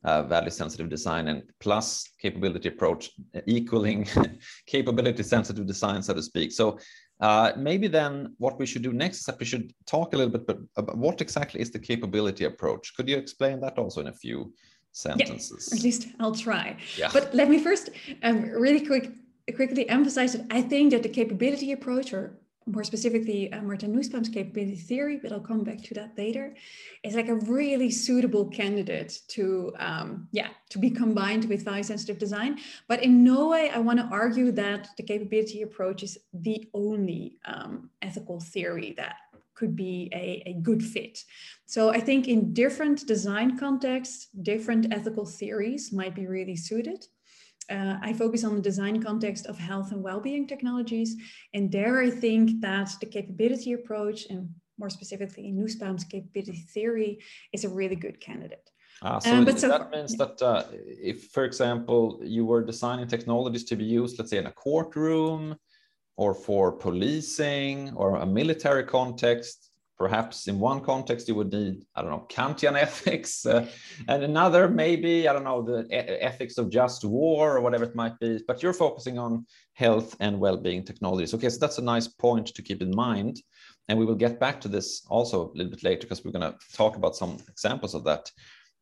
uh, 0.04 0.22
value 0.22 0.52
sensitive 0.52 0.90
design 0.90 1.28
and 1.30 1.42
plus 1.60 1.88
capability 2.22 2.68
approach 2.70 3.10
equaling 3.48 4.06
capability 4.68 5.24
sensitive 5.24 5.66
design, 5.66 6.04
so 6.04 6.14
to 6.14 6.22
speak. 6.22 6.52
So 6.52 6.78
uh, 7.22 7.54
maybe 7.58 7.88
then 7.88 8.36
what 8.38 8.60
we 8.60 8.68
should 8.68 8.84
do 8.84 8.94
next 8.94 9.20
is 9.22 9.26
that 9.26 9.40
we 9.40 9.46
should 9.46 9.74
talk 9.88 10.14
a 10.14 10.18
little 10.18 10.38
bit 10.38 10.58
about 10.76 10.98
what 10.98 11.22
exactly 11.22 11.60
is 11.60 11.72
the 11.72 11.80
capability 11.80 12.44
approach. 12.46 12.94
Could 12.96 13.10
you 13.10 13.18
explain 13.18 13.62
that 13.62 13.80
also 13.80 14.02
in 14.02 14.08
a 14.08 14.20
few 14.26 14.54
sentences. 14.94 15.70
Yeah, 15.70 15.78
at 15.78 15.84
least 15.84 16.08
I'll 16.20 16.36
try. 16.36 16.78
Yeah. 16.98 17.10
But 17.12 17.34
let 17.36 17.50
me 17.50 17.60
first 17.60 17.90
um, 18.24 18.44
really 18.44 18.86
quick 18.86 19.12
quickly 19.56 19.90
emphasize 19.90 20.34
that 20.34 20.46
I 20.50 20.62
think 20.62 20.92
that 20.92 21.04
the 21.04 21.10
capability 21.10 21.74
approach 21.74 22.14
or 22.14 22.40
more 22.66 22.84
specifically 22.84 23.52
uh, 23.52 23.62
Martha 23.62 23.88
Nussbaum's 23.88 24.30
capability 24.30 24.76
theory, 24.76 25.20
but 25.22 25.32
I'll 25.32 25.40
come 25.42 25.64
back 25.64 25.84
to 25.84 25.94
that 25.96 26.18
later, 26.18 26.56
is 27.04 27.16
like 27.16 27.28
a 27.28 27.36
really 27.36 27.92
suitable 27.92 28.46
candidate 28.46 29.20
to, 29.30 29.74
um, 29.80 30.30
yeah, 30.32 30.48
to 30.70 30.80
be 30.80 30.90
combined 30.90 31.50
with 31.50 31.66
value 31.66 31.84
sensitive 31.84 32.18
design. 32.18 32.60
But 32.88 33.04
in 33.04 33.24
no 33.24 33.50
way 33.50 33.70
I 33.70 33.80
want 33.80 34.00
to 34.00 34.06
argue 34.06 34.52
that 34.54 34.90
the 34.96 35.04
capability 35.04 35.64
approach 35.64 36.04
is 36.04 36.18
the 36.34 36.70
only 36.74 37.38
um, 37.46 37.90
ethical 38.02 38.40
theory 38.40 38.94
that 38.96 39.16
could 39.56 39.76
be 39.76 40.10
a, 40.14 40.44
a 40.46 40.54
good 40.62 40.84
fit. 40.84 41.24
So 41.66 41.90
I 41.90 42.00
think 42.00 42.28
in 42.28 42.54
different 42.54 43.08
design 43.08 43.58
contexts, 43.58 44.28
different 44.42 44.94
ethical 44.94 45.26
theories 45.26 45.92
might 45.92 46.16
be 46.16 46.28
really 46.28 46.56
suited 46.56 47.08
uh, 47.70 47.96
I 48.02 48.14
focus 48.14 48.44
on 48.44 48.56
the 48.56 48.62
design 48.62 49.02
context 49.02 49.46
of 49.48 49.58
health 49.58 49.92
and 49.92 50.04
well-being 50.04 50.48
technologies. 50.48 51.16
And 51.54 51.72
there 51.72 52.02
I 52.02 52.10
think 52.10 52.62
that 52.62 52.92
the 53.00 53.06
capability 53.06 53.74
approach 53.74 54.26
and 54.30 54.50
more 54.78 54.90
specifically 54.90 55.52
Nussbaum's 55.52 56.04
capability 56.04 56.66
theory 56.74 57.20
is 57.54 57.64
a 57.64 57.70
really 57.70 57.96
good 57.96 58.20
candidate. 58.20 58.70
Ah, 59.02 59.20
so, 59.20 59.34
um, 59.34 59.46
but 59.46 59.60
so 59.60 59.68
that 59.70 59.92
means 59.92 60.16
yeah. 60.18 60.26
that 60.26 60.42
uh, 60.42 60.64
if, 60.72 61.26
for 61.32 61.46
example, 61.46 62.20
you 62.24 62.46
were 62.46 62.64
designing 62.64 63.08
technologies 63.08 63.64
to 63.66 63.76
be 63.76 63.84
used, 63.84 64.18
let's 64.18 64.32
say 64.32 64.38
in 64.38 64.48
a 64.48 64.52
courtroom 64.52 65.56
or 66.16 66.34
for 66.34 66.72
policing 66.72 67.94
or 67.96 68.18
a 68.18 68.26
military 68.26 68.84
context, 68.84 69.74
perhaps 69.98 70.48
in 70.48 70.60
one 70.60 70.82
context 70.82 71.28
you 71.28 71.36
would 71.36 71.52
need 71.54 71.86
i 71.96 72.02
don't 72.02 72.12
know 72.12 72.26
kantian 72.30 72.76
ethics 72.88 73.46
uh, 73.46 73.66
and 74.08 74.24
another 74.24 74.68
maybe 74.68 75.28
i 75.28 75.34
don't 75.34 75.44
know 75.44 75.62
the 75.62 75.88
ethics 76.30 76.58
of 76.58 76.70
just 76.70 77.06
war 77.06 77.56
or 77.56 77.62
whatever 77.62 77.84
it 77.84 77.96
might 77.96 78.18
be 78.20 78.40
but 78.48 78.62
you're 78.62 78.74
focusing 78.74 79.18
on 79.20 79.46
health 79.74 80.16
and 80.20 80.40
well-being 80.40 80.84
technologies. 80.84 81.34
Okay 81.34 81.50
so 81.50 81.60
that's 81.60 81.78
a 81.78 81.82
nice 81.94 82.08
point 82.08 82.48
to 82.48 82.62
keep 82.62 82.82
in 82.82 82.94
mind 82.96 83.42
and 83.88 84.00
we 84.00 84.06
will 84.06 84.16
get 84.26 84.40
back 84.40 84.60
to 84.62 84.68
this 84.68 85.06
also 85.08 85.52
a 85.52 85.58
little 85.58 85.72
bit 85.72 85.84
later 85.84 86.02
because 86.02 86.24
we're 86.24 86.32
going 86.32 86.52
to 86.52 86.58
talk 86.74 86.96
about 86.96 87.16
some 87.16 87.38
examples 87.50 87.94
of 87.94 88.04
that 88.04 88.30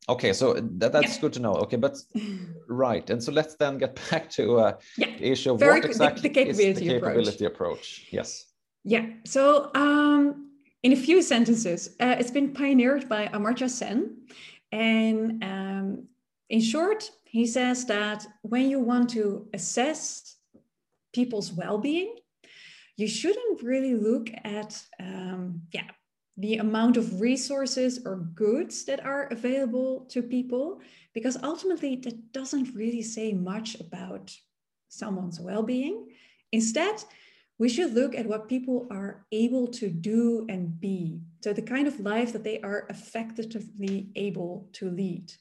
okay 0.08 0.32
so 0.32 0.54
that, 0.54 0.92
that's 0.92 1.14
yeah. 1.14 1.20
good 1.20 1.32
to 1.32 1.40
know 1.40 1.54
okay 1.54 1.76
but 1.76 1.96
right 2.68 3.08
and 3.10 3.22
so 3.22 3.30
let's 3.32 3.54
then 3.56 3.78
get 3.78 3.98
back 4.10 4.28
to 4.28 4.58
uh, 4.58 4.72
yeah. 4.98 5.06
the 5.18 5.30
issue 5.30 5.52
of 5.52 5.60
Very 5.60 5.80
what 5.80 5.84
exactly 5.84 6.22
the, 6.22 6.28
the 6.28 6.34
capability 6.34 6.70
is 6.70 6.78
the 6.78 6.88
capability 6.88 7.44
approach. 7.44 8.04
approach 8.04 8.06
yes 8.10 8.46
yeah 8.84 9.06
so 9.24 9.70
um 9.74 10.48
in 10.82 10.92
a 10.92 10.96
few 10.96 11.22
sentences, 11.22 11.94
uh, 12.00 12.16
it's 12.18 12.30
been 12.30 12.52
pioneered 12.52 13.08
by 13.08 13.28
Amartya 13.28 13.70
Sen. 13.70 14.16
And 14.72 15.42
um, 15.44 16.08
in 16.50 16.60
short, 16.60 17.08
he 17.24 17.46
says 17.46 17.84
that 17.86 18.26
when 18.42 18.68
you 18.68 18.80
want 18.80 19.10
to 19.10 19.48
assess 19.54 20.36
people's 21.12 21.52
well-being, 21.52 22.16
you 22.96 23.06
shouldn't 23.06 23.62
really 23.62 23.94
look 23.94 24.28
at 24.44 24.82
um, 25.00 25.62
yeah, 25.72 25.88
the 26.36 26.56
amount 26.56 26.96
of 26.96 27.20
resources 27.20 28.00
or 28.04 28.16
goods 28.34 28.84
that 28.84 29.04
are 29.04 29.24
available 29.30 30.06
to 30.10 30.22
people, 30.22 30.80
because 31.12 31.36
ultimately 31.42 31.96
that 31.96 32.32
doesn't 32.32 32.74
really 32.74 33.02
say 33.02 33.32
much 33.32 33.78
about 33.80 34.34
someone's 34.88 35.40
well-being. 35.40 36.08
Instead, 36.52 37.04
we 37.58 37.68
should 37.68 37.94
look 37.94 38.14
at 38.14 38.26
what 38.26 38.48
people 38.48 38.86
are 38.90 39.26
able 39.30 39.68
to 39.68 39.88
do 39.88 40.46
and 40.48 40.80
be. 40.80 41.20
So, 41.42 41.52
the 41.52 41.62
kind 41.62 41.86
of 41.86 42.00
life 42.00 42.32
that 42.32 42.44
they 42.44 42.60
are 42.60 42.86
effectively 42.88 44.08
able 44.16 44.68
to 44.74 44.90
lead. 44.90 45.32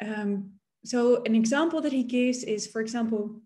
Um, 0.00 0.52
so, 0.84 1.22
an 1.24 1.34
example 1.34 1.80
that 1.80 1.92
he 1.92 2.04
gives 2.04 2.44
is, 2.44 2.66
for 2.66 2.80
example, 2.80 3.40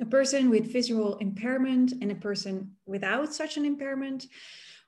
a 0.00 0.04
person 0.04 0.50
with 0.50 0.72
visual 0.72 1.16
impairment 1.18 1.92
and 2.00 2.12
a 2.12 2.16
person 2.16 2.72
without 2.86 3.34
such 3.34 3.56
an 3.56 3.64
impairment 3.64 4.26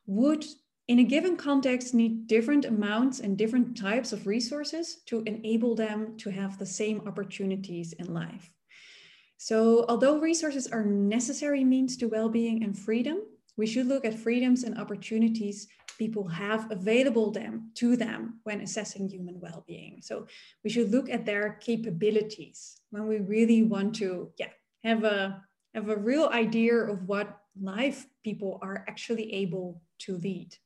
would, 0.06 0.44
in 0.90 0.98
a 0.98 1.04
given 1.04 1.36
context, 1.36 1.94
need 1.94 2.26
different 2.26 2.64
amounts 2.64 3.20
and 3.20 3.38
different 3.38 3.76
types 3.76 4.12
of 4.12 4.26
resources 4.26 4.96
to 5.06 5.22
enable 5.24 5.76
them 5.76 6.16
to 6.16 6.30
have 6.30 6.58
the 6.58 6.66
same 6.66 7.00
opportunities 7.06 7.92
in 7.92 8.12
life. 8.12 8.50
So 9.36 9.84
although 9.88 10.18
resources 10.18 10.66
are 10.66 10.84
necessary 10.84 11.62
means 11.62 11.96
to 11.98 12.08
well-being 12.08 12.64
and 12.64 12.76
freedom, 12.76 13.18
we 13.56 13.68
should 13.68 13.86
look 13.86 14.04
at 14.04 14.18
freedoms 14.18 14.64
and 14.64 14.76
opportunities 14.78 15.68
people 15.96 16.26
have 16.26 16.68
available 16.72 17.30
them 17.30 17.70
to 17.76 17.94
them 17.94 18.40
when 18.42 18.60
assessing 18.60 19.08
human 19.08 19.38
well-being. 19.38 20.00
So 20.02 20.26
we 20.64 20.70
should 20.70 20.90
look 20.90 21.08
at 21.08 21.24
their 21.24 21.56
capabilities 21.60 22.80
when 22.90 23.06
we 23.06 23.18
really 23.18 23.62
want 23.62 23.94
to 23.96 24.32
yeah, 24.38 24.48
have 24.82 25.04
a 25.04 25.40
have 25.72 25.88
a 25.88 25.96
real 25.96 26.28
idea 26.32 26.74
of 26.74 27.06
what 27.06 27.38
life 27.62 28.06
people 28.24 28.58
are 28.60 28.84
actually 28.88 29.32
able 29.32 29.80
to 30.00 30.16
lead. 30.16 30.56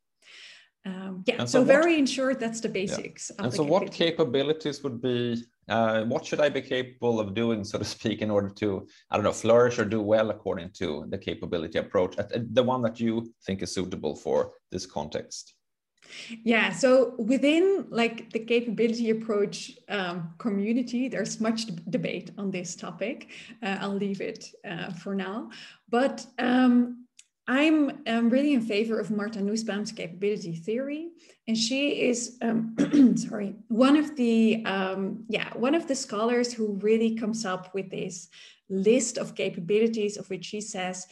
Um, 0.87 1.25
yeah, 1.27 1.39
so, 1.39 1.47
so 1.47 1.59
what, 1.61 1.67
very 1.67 1.99
in 1.99 2.05
short, 2.05 2.39
that's 2.39 2.61
the 2.61 2.69
basics. 2.69 3.31
Yeah. 3.35 3.45
and 3.45 3.55
so, 3.55 3.63
what 3.63 3.91
capabilities 3.91 4.83
would 4.83 5.01
be? 5.01 5.43
Uh, 5.67 6.05
what 6.05 6.27
should 6.27 6.41
I 6.41 6.51
be 6.51 6.61
capable 6.61 7.21
of 7.21 7.33
doing, 7.33 7.65
so 7.65 7.79
to 7.79 7.85
speak, 7.85 8.21
in 8.21 8.31
order 8.31 8.51
to, 8.51 8.87
I 9.11 9.17
don't 9.17 9.25
know, 9.25 9.33
flourish 9.33 9.79
or 9.79 9.87
do 9.87 10.03
well 10.03 10.29
according 10.31 10.71
to 10.75 11.07
the 11.09 11.17
capability 11.17 11.79
approach, 11.79 12.17
the 12.17 12.63
one 12.63 12.83
that 12.83 13.01
you 13.01 13.33
think 13.47 13.63
is 13.63 13.73
suitable 13.73 14.15
for 14.15 14.53
this 14.71 14.85
context? 14.85 15.55
Yeah, 16.45 16.71
so 16.71 17.15
within 17.19 17.87
like 17.91 18.31
the 18.31 18.41
capability 18.41 19.11
approach 19.11 19.73
um, 19.89 20.35
community, 20.39 21.09
there's 21.09 21.41
much 21.41 21.67
debate 21.89 22.31
on 22.37 22.51
this 22.51 22.77
topic. 22.77 23.31
Uh, 23.63 23.79
I'll 23.81 23.97
leave 23.97 24.21
it 24.21 24.51
uh, 24.69 24.93
for 24.93 25.15
now, 25.15 25.51
but 25.89 26.27
um, 26.39 27.04
I'm 27.47 28.03
um, 28.07 28.31
really 28.31 28.55
in 28.55 28.63
favor 28.63 28.99
of 28.99 29.11
Martha 29.11 29.41
Nussbaum's 29.41 29.93
capability 29.93 30.55
theory, 30.57 31.11
and 31.47 31.57
she 31.57 32.09
is 32.09 32.39
um, 32.41 32.75
sorry 33.17 33.55
one 33.69 33.97
of 33.97 34.17
the 34.17 34.65
um, 34.65 35.25
yeah 35.29 35.51
one 35.55 35.75
of 35.75 35.87
the 35.87 35.95
scholars 35.95 36.55
who 36.55 36.79
really 36.81 37.15
comes 37.17 37.45
up 37.45 37.75
with 37.75 37.91
this 37.91 38.29
list 38.71 39.19
of 39.19 39.35
capabilities 39.35 40.17
of 40.17 40.29
which 40.31 40.47
she 40.47 40.61
says, 40.63 41.07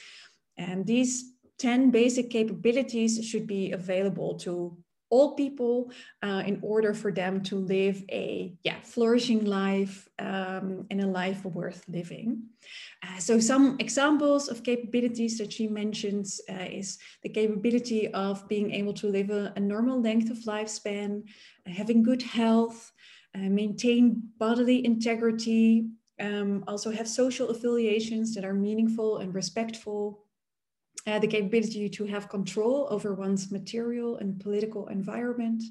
and 0.56 0.86
these 0.86 1.34
ten 1.58 1.90
basic 1.90 2.30
capabilities 2.30 3.22
should 3.26 3.46
be 3.46 3.72
available 3.72 4.38
to 4.38 4.76
all 5.12 5.34
people 5.34 5.92
uh, 6.22 6.42
in 6.46 6.58
order 6.62 6.94
for 6.94 7.12
them 7.12 7.42
to 7.42 7.56
live 7.56 8.02
a 8.10 8.54
yeah 8.64 8.80
flourishing 8.82 9.44
life 9.44 10.08
um, 10.18 10.86
and 10.90 11.00
a 11.02 11.06
life 11.06 11.44
worth 11.44 11.84
living. 11.86 12.42
Uh, 13.04 13.18
so 13.18 13.38
some 13.38 13.76
examples 13.78 14.48
of 14.48 14.64
capabilities 14.64 15.36
that 15.36 15.52
she 15.52 15.68
mentions 15.68 16.40
uh, 16.48 16.68
is 16.80 16.98
the 17.22 17.28
capability 17.28 18.08
of 18.14 18.48
being 18.48 18.72
able 18.72 18.94
to 18.94 19.06
live 19.06 19.28
a, 19.30 19.52
a 19.56 19.60
normal 19.60 20.00
length 20.00 20.30
of 20.30 20.38
lifespan, 20.54 21.22
uh, 21.66 21.70
having 21.70 22.02
good 22.02 22.22
health, 22.22 22.92
uh, 23.34 23.50
maintain 23.60 24.22
bodily 24.38 24.84
integrity, 24.84 25.88
um, 26.20 26.64
also 26.66 26.90
have 26.90 27.08
social 27.08 27.50
affiliations 27.50 28.34
that 28.34 28.44
are 28.44 28.54
meaningful 28.54 29.18
and 29.18 29.34
respectful, 29.34 30.21
uh, 31.06 31.18
the 31.18 31.26
capability 31.26 31.88
to 31.88 32.04
have 32.04 32.28
control 32.28 32.86
over 32.90 33.14
one's 33.14 33.50
material 33.50 34.16
and 34.18 34.40
political 34.40 34.86
environment. 34.88 35.62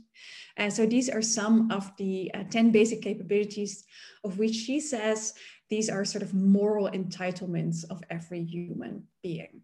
Uh, 0.58 0.70
so 0.70 0.86
these 0.86 1.10
are 1.10 1.22
some 1.22 1.72
of 1.72 1.92
the 1.98 2.32
uh, 2.34 2.44
10 2.50 2.72
basic 2.72 3.02
capabilities 3.02 3.86
of 4.24 4.38
which 4.38 4.56
she 4.56 4.80
says 4.80 5.34
these 5.70 5.90
are 5.90 6.04
sort 6.04 6.22
of 6.22 6.34
moral 6.34 6.90
entitlements 6.90 7.86
of 7.90 8.02
every 8.10 8.44
human 8.44 9.04
being. 9.24 9.62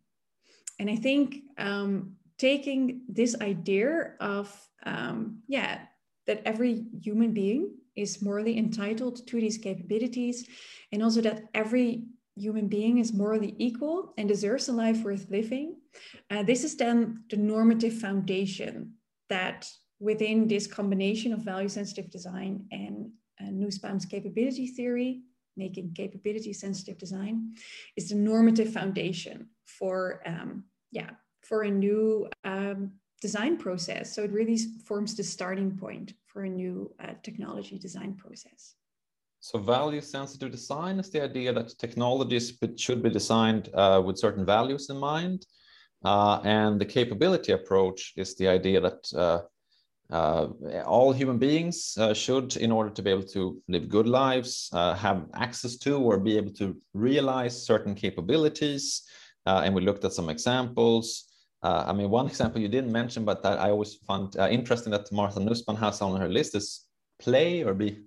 And 0.79 0.89
I 0.89 0.95
think 0.95 1.37
um, 1.57 2.13
taking 2.37 3.01
this 3.09 3.35
idea 3.41 4.13
of, 4.19 4.49
um, 4.85 5.41
yeah, 5.47 5.79
that 6.27 6.41
every 6.45 6.85
human 7.01 7.33
being 7.33 7.71
is 7.95 8.21
morally 8.21 8.57
entitled 8.57 9.25
to 9.27 9.41
these 9.41 9.57
capabilities, 9.57 10.47
and 10.91 11.03
also 11.03 11.19
that 11.21 11.45
every 11.53 12.05
human 12.37 12.67
being 12.67 12.97
is 12.99 13.13
morally 13.13 13.55
equal 13.57 14.13
and 14.17 14.27
deserves 14.27 14.69
a 14.69 14.71
life 14.71 15.03
worth 15.03 15.29
living. 15.29 15.77
Uh, 16.29 16.43
this 16.43 16.63
is 16.63 16.75
then 16.75 17.23
the 17.29 17.37
normative 17.37 17.93
foundation 17.93 18.93
that 19.29 19.67
within 19.99 20.47
this 20.47 20.67
combination 20.67 21.33
of 21.33 21.39
value 21.39 21.69
sensitive 21.69 22.09
design 22.11 22.65
and 22.71 23.09
uh, 23.41 23.49
Nussbaum's 23.51 24.05
capability 24.05 24.67
theory, 24.67 25.21
making 25.55 25.93
capability 25.95 26.53
sensitive 26.53 26.97
design, 26.97 27.53
is 27.95 28.09
the 28.09 28.15
normative 28.15 28.71
foundation 28.71 29.49
for, 29.65 30.21
um, 30.25 30.63
yeah, 30.91 31.11
for 31.41 31.63
a 31.63 31.69
new 31.69 32.27
um, 32.43 32.91
design 33.21 33.57
process. 33.57 34.13
So 34.13 34.23
it 34.23 34.31
really 34.31 34.57
forms 34.85 35.15
the 35.15 35.23
starting 35.23 35.75
point 35.77 36.13
for 36.25 36.43
a 36.43 36.49
new 36.49 36.93
uh, 37.03 37.13
technology 37.23 37.79
design 37.79 38.13
process. 38.13 38.75
So 39.39 39.59
value 39.59 40.01
sensitive 40.01 40.51
design 40.51 40.99
is 40.99 41.09
the 41.09 41.23
idea 41.23 41.53
that 41.53 41.77
technologies 41.77 42.57
should 42.77 43.03
be 43.03 43.09
designed 43.09 43.69
uh, 43.73 44.01
with 44.03 44.17
certain 44.17 44.45
values 44.45 44.89
in 44.89 44.97
mind. 44.97 45.45
Uh, 46.03 46.39
and 46.43 46.79
the 46.79 46.85
capability 46.85 47.51
approach 47.51 48.13
is 48.17 48.35
the 48.35 48.47
idea 48.47 48.79
that 48.79 49.13
uh, 49.15 49.41
uh 50.09 50.47
all 50.85 51.11
human 51.11 51.37
beings 51.37 51.97
uh, 51.99 52.13
should, 52.13 52.55
in 52.55 52.71
order 52.71 52.89
to 52.89 53.01
be 53.01 53.11
able 53.11 53.27
to 53.37 53.61
live 53.67 53.89
good 53.89 54.07
lives, 54.07 54.69
uh, 54.73 54.93
have 54.93 55.25
access 55.33 55.75
to 55.77 55.97
or 55.97 56.17
be 56.17 56.37
able 56.37 56.53
to 56.53 56.77
realize 56.93 57.65
certain 57.65 57.95
capabilities. 57.95 59.03
and 59.45 59.73
we 59.75 59.81
looked 59.81 60.05
at 60.05 60.13
some 60.13 60.29
examples. 60.29 61.25
I 61.63 61.93
mean, 61.93 62.09
one 62.09 62.27
example 62.27 62.61
you 62.61 62.69
didn't 62.69 62.91
mention, 62.91 63.25
but 63.25 63.41
that 63.43 63.59
I 63.59 63.71
always 63.71 63.95
found 64.07 64.35
interesting 64.35 64.91
that 64.91 65.11
Martha 65.11 65.39
Nussbaum 65.39 65.77
has 65.77 66.01
on 66.01 66.21
her 66.21 66.29
list 66.29 66.55
is 66.55 66.85
play 67.19 67.63
or 67.63 67.73
be 67.73 68.06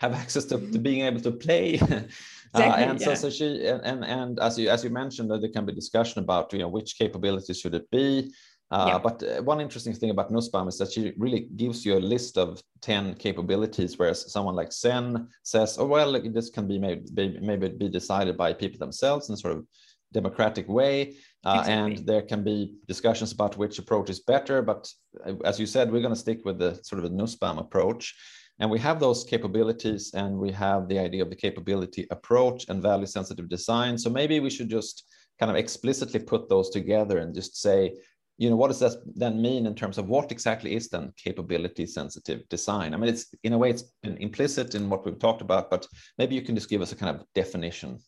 have 0.00 0.14
access 0.14 0.44
to, 0.46 0.58
to 0.58 0.78
being 0.78 1.02
able 1.02 1.20
to 1.20 1.32
play. 1.32 1.80
Exactly, 2.52 2.84
uh, 2.84 2.90
and 2.90 3.00
yeah. 3.00 3.06
so, 3.06 3.14
so 3.14 3.30
she 3.30 3.64
and, 3.68 3.80
and 3.84 4.04
and 4.04 4.40
as 4.40 4.58
you 4.58 4.70
as 4.70 4.82
you 4.82 4.90
mentioned, 4.90 5.30
there 5.30 5.52
can 5.52 5.64
be 5.64 5.72
discussion 5.72 6.20
about 6.20 6.52
you 6.52 6.58
know 6.58 6.66
which 6.66 6.98
capabilities 6.98 7.60
should 7.60 7.76
it 7.76 7.88
be. 7.92 8.32
Uh, 8.72 8.86
yeah. 8.88 8.98
But 8.98 9.22
uh, 9.22 9.42
one 9.42 9.60
interesting 9.60 9.94
thing 9.94 10.10
about 10.10 10.32
Nussbaum 10.32 10.68
is 10.68 10.78
that 10.78 10.92
she 10.92 11.12
really 11.16 11.48
gives 11.56 11.84
you 11.84 11.96
a 11.96 11.98
list 12.14 12.38
of 12.38 12.62
10 12.82 13.14
capabilities, 13.14 13.98
whereas 13.98 14.32
someone 14.32 14.54
like 14.54 14.72
Sen 14.72 15.28
says, 15.42 15.76
oh, 15.78 15.86
well, 15.86 16.20
this 16.20 16.50
can 16.50 16.68
be 16.68 16.78
maybe, 16.78 17.38
maybe 17.40 17.68
be 17.68 17.88
decided 17.88 18.36
by 18.36 18.52
people 18.52 18.78
themselves 18.78 19.28
in 19.28 19.36
sort 19.36 19.56
of 19.56 19.66
democratic 20.12 20.68
way. 20.68 21.16
Uh, 21.44 21.58
exactly. 21.60 21.72
And 21.72 22.06
there 22.06 22.22
can 22.22 22.44
be 22.44 22.76
discussions 22.86 23.32
about 23.32 23.56
which 23.56 23.78
approach 23.78 24.08
is 24.08 24.20
better. 24.20 24.62
But 24.62 24.88
uh, 25.26 25.34
as 25.44 25.58
you 25.58 25.66
said, 25.66 25.90
we're 25.90 26.02
going 26.02 26.14
to 26.14 26.20
stick 26.20 26.44
with 26.44 26.58
the 26.58 26.78
sort 26.84 27.04
of 27.04 27.10
a 27.10 27.14
Nussbaum 27.14 27.58
approach. 27.58 28.14
And 28.60 28.70
we 28.70 28.78
have 28.78 29.00
those 29.00 29.24
capabilities 29.24 30.12
and 30.14 30.38
we 30.38 30.52
have 30.52 30.86
the 30.86 30.98
idea 30.98 31.22
of 31.22 31.30
the 31.30 31.36
capability 31.36 32.06
approach 32.10 32.68
and 32.68 32.82
value 32.82 33.06
sensitive 33.06 33.48
design. 33.48 33.96
So 33.96 34.10
maybe 34.10 34.38
we 34.38 34.50
should 34.50 34.68
just 34.68 35.04
kind 35.38 35.50
of 35.50 35.56
explicitly 35.56 36.20
put 36.20 36.48
those 36.48 36.68
together 36.68 37.18
and 37.18 37.34
just 37.34 37.60
say, 37.60 37.94
you 38.36 38.48
know, 38.50 38.56
what 38.56 38.68
does 38.68 38.80
that 38.80 38.96
then 39.16 39.40
mean 39.40 39.66
in 39.66 39.74
terms 39.74 39.98
of 39.98 40.08
what 40.08 40.30
exactly 40.30 40.74
is 40.74 40.88
then 40.88 41.12
capability 41.16 41.86
sensitive 41.86 42.46
design? 42.48 42.92
I 42.92 42.98
mean, 42.98 43.08
it's 43.08 43.26
in 43.42 43.54
a 43.54 43.58
way, 43.58 43.70
it's 43.70 43.84
been 44.02 44.16
implicit 44.18 44.74
in 44.74 44.90
what 44.90 45.04
we've 45.04 45.18
talked 45.18 45.42
about, 45.42 45.70
but 45.70 45.86
maybe 46.18 46.34
you 46.34 46.42
can 46.42 46.54
just 46.54 46.70
give 46.70 46.82
us 46.82 46.92
a 46.92 46.96
kind 46.96 47.14
of 47.14 47.24
definition. 47.34 47.98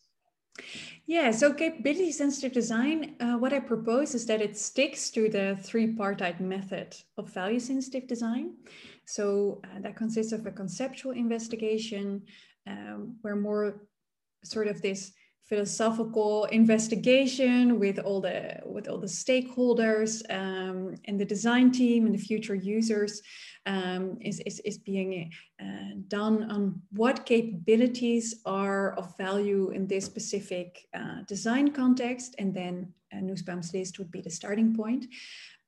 Yeah, 1.05 1.31
so 1.31 1.53
capability 1.53 2.11
sensitive 2.11 2.53
design, 2.53 3.15
uh, 3.19 3.37
what 3.37 3.53
I 3.53 3.59
propose 3.59 4.15
is 4.15 4.25
that 4.27 4.41
it 4.41 4.57
sticks 4.57 5.09
to 5.11 5.29
the 5.29 5.57
three-partite 5.61 6.39
method 6.39 6.95
of 7.17 7.29
value 7.29 7.59
sensitive 7.59 8.07
design. 8.07 8.53
So 9.05 9.61
uh, 9.63 9.81
that 9.81 9.95
consists 9.95 10.31
of 10.31 10.45
a 10.45 10.51
conceptual 10.51 11.11
investigation 11.11 12.23
um, 12.67 13.17
where 13.21 13.35
more 13.35 13.81
sort 14.43 14.67
of 14.67 14.81
this 14.81 15.11
philosophical 15.43 16.45
investigation 16.45 17.77
with 17.77 17.99
all 17.99 18.21
the 18.21 18.59
with 18.65 18.87
all 18.87 18.97
the 18.97 19.13
stakeholders 19.23 20.23
um, 20.31 20.95
and 21.05 21.19
the 21.19 21.25
design 21.25 21.69
team 21.69 22.05
and 22.05 22.15
the 22.15 22.25
future 22.31 22.55
users 22.55 23.21
um, 23.65 24.17
is, 24.21 24.39
is, 24.45 24.59
is 24.61 24.77
being 24.77 25.31
uh, 25.61 25.95
done 26.07 26.49
on 26.49 26.81
what 26.91 27.25
capabilities 27.25 28.41
are 28.45 28.93
of 28.93 29.15
value 29.17 29.69
in 29.71 29.85
this 29.85 30.05
specific 30.05 30.87
uh, 30.93 31.21
design 31.27 31.71
context 31.71 32.35
and 32.39 32.53
then 32.53 32.93
uh, 33.13 33.19
Nussbaum's 33.19 33.73
list 33.73 33.99
would 33.99 34.11
be 34.11 34.21
the 34.21 34.31
starting 34.31 34.75
point. 34.75 35.05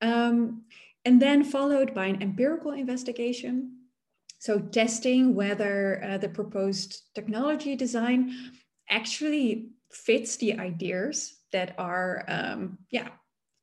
Um, 0.01 0.63
and 1.05 1.21
then 1.21 1.43
followed 1.43 1.93
by 1.93 2.07
an 2.07 2.21
empirical 2.21 2.71
investigation. 2.71 3.77
So 4.39 4.59
testing 4.59 5.35
whether 5.35 6.03
uh, 6.03 6.17
the 6.17 6.29
proposed 6.29 7.13
technology 7.13 7.75
design 7.75 8.33
actually 8.89 9.69
fits 9.91 10.35
the 10.37 10.59
ideas 10.59 11.37
that 11.51 11.73
are 11.77 12.25
um, 12.27 12.77
yeah 12.91 13.09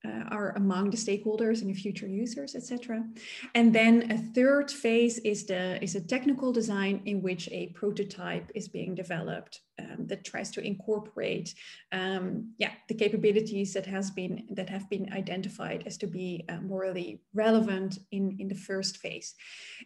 uh, 0.05 0.25
are 0.31 0.51
among 0.57 0.91
the 0.91 0.97
stakeholders 0.97 1.61
and 1.61 1.71
the 1.71 1.81
future 1.81 2.09
users, 2.09 2.55
etc. 2.55 3.05
And 3.55 3.73
then 3.73 4.11
a 4.11 4.19
third 4.19 4.71
phase 4.71 5.19
is 5.19 5.47
the 5.47 5.83
is 5.83 5.95
a 5.95 6.01
technical 6.01 6.53
design 6.53 7.03
in 7.05 7.23
which 7.23 7.49
a 7.53 7.69
prototype 7.69 8.51
is 8.55 8.69
being 8.69 8.95
developed 8.95 9.61
um, 9.79 10.07
that 10.07 10.25
tries 10.25 10.51
to 10.53 10.61
incorporate 10.61 11.55
um, 11.93 12.53
yeah 12.59 12.73
the 12.89 12.95
capabilities 12.95 13.73
that 13.75 13.87
has 13.87 14.11
been 14.11 14.45
that 14.51 14.69
have 14.69 14.89
been 14.91 15.13
identified 15.13 15.85
as 15.87 15.97
to 15.99 16.07
be 16.07 16.45
uh, 16.49 16.61
morally 16.61 17.21
relevant 17.33 17.99
in 18.11 18.37
in 18.41 18.49
the 18.49 18.55
first 18.55 18.97
phase. 18.97 19.35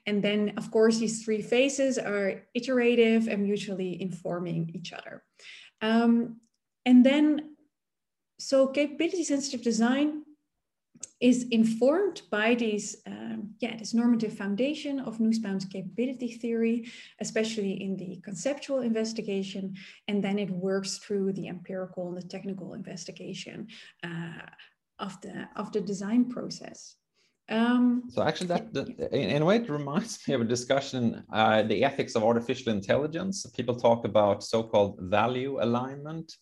And 0.07 0.23
then 0.23 0.55
of 0.57 0.71
course 0.71 0.99
these 0.99 1.25
three 1.25 1.43
phases 1.43 1.99
are 1.99 2.43
iterative 2.55 3.29
and 3.29 3.43
mutually 3.43 4.01
informing 4.01 4.71
each 4.75 4.93
other. 4.93 5.25
Um, 5.83 6.41
and 6.87 7.05
then 7.05 7.56
so 8.39 8.67
capability 8.69 9.25
sensitive 9.25 9.63
design 9.63 10.23
is 11.21 11.47
informed 11.51 12.23
by 12.31 12.55
these, 12.55 12.97
um, 13.07 13.55
yeah, 13.61 13.77
this 13.77 13.95
normative 13.95 14.33
foundation 14.33 15.01
of 15.01 15.19
Nussbaum's 15.19 15.65
capability 15.65 16.33
theory, 16.33 16.91
especially 17.21 17.83
in 17.83 17.97
the 17.97 18.21
conceptual 18.23 18.81
investigation, 18.81 19.75
and 20.09 20.23
then 20.23 20.39
it 20.39 20.51
works 20.51 20.99
through 20.99 21.33
the 21.33 21.49
empirical 21.49 22.09
and 22.09 22.17
the 22.17 22.29
technical 22.29 22.75
investigation 22.75 23.69
uh, 24.05 24.43
of 24.99 25.21
the 25.23 25.49
of 25.57 25.73
the 25.73 25.81
design 25.81 26.29
process. 26.29 26.97
Um, 27.49 28.05
so 28.09 28.23
actually, 28.23 28.49
that, 28.49 28.75
that 28.75 28.89
in, 29.13 29.31
in, 29.31 29.43
a 29.43 29.45
way, 29.45 29.57
it 29.57 29.71
reminds 29.71 30.19
me 30.29 30.35
of 30.35 30.41
a 30.41 30.45
discussion, 30.45 31.23
uh, 31.33 31.63
the 31.63 31.85
ethics 31.85 32.15
of 32.15 32.25
artificial 32.25 32.73
intelligence. 32.73 33.47
People 33.57 33.77
talk 33.77 34.05
about 34.05 34.43
so-called 34.43 34.99
value 35.01 35.59
alignment, 35.63 36.33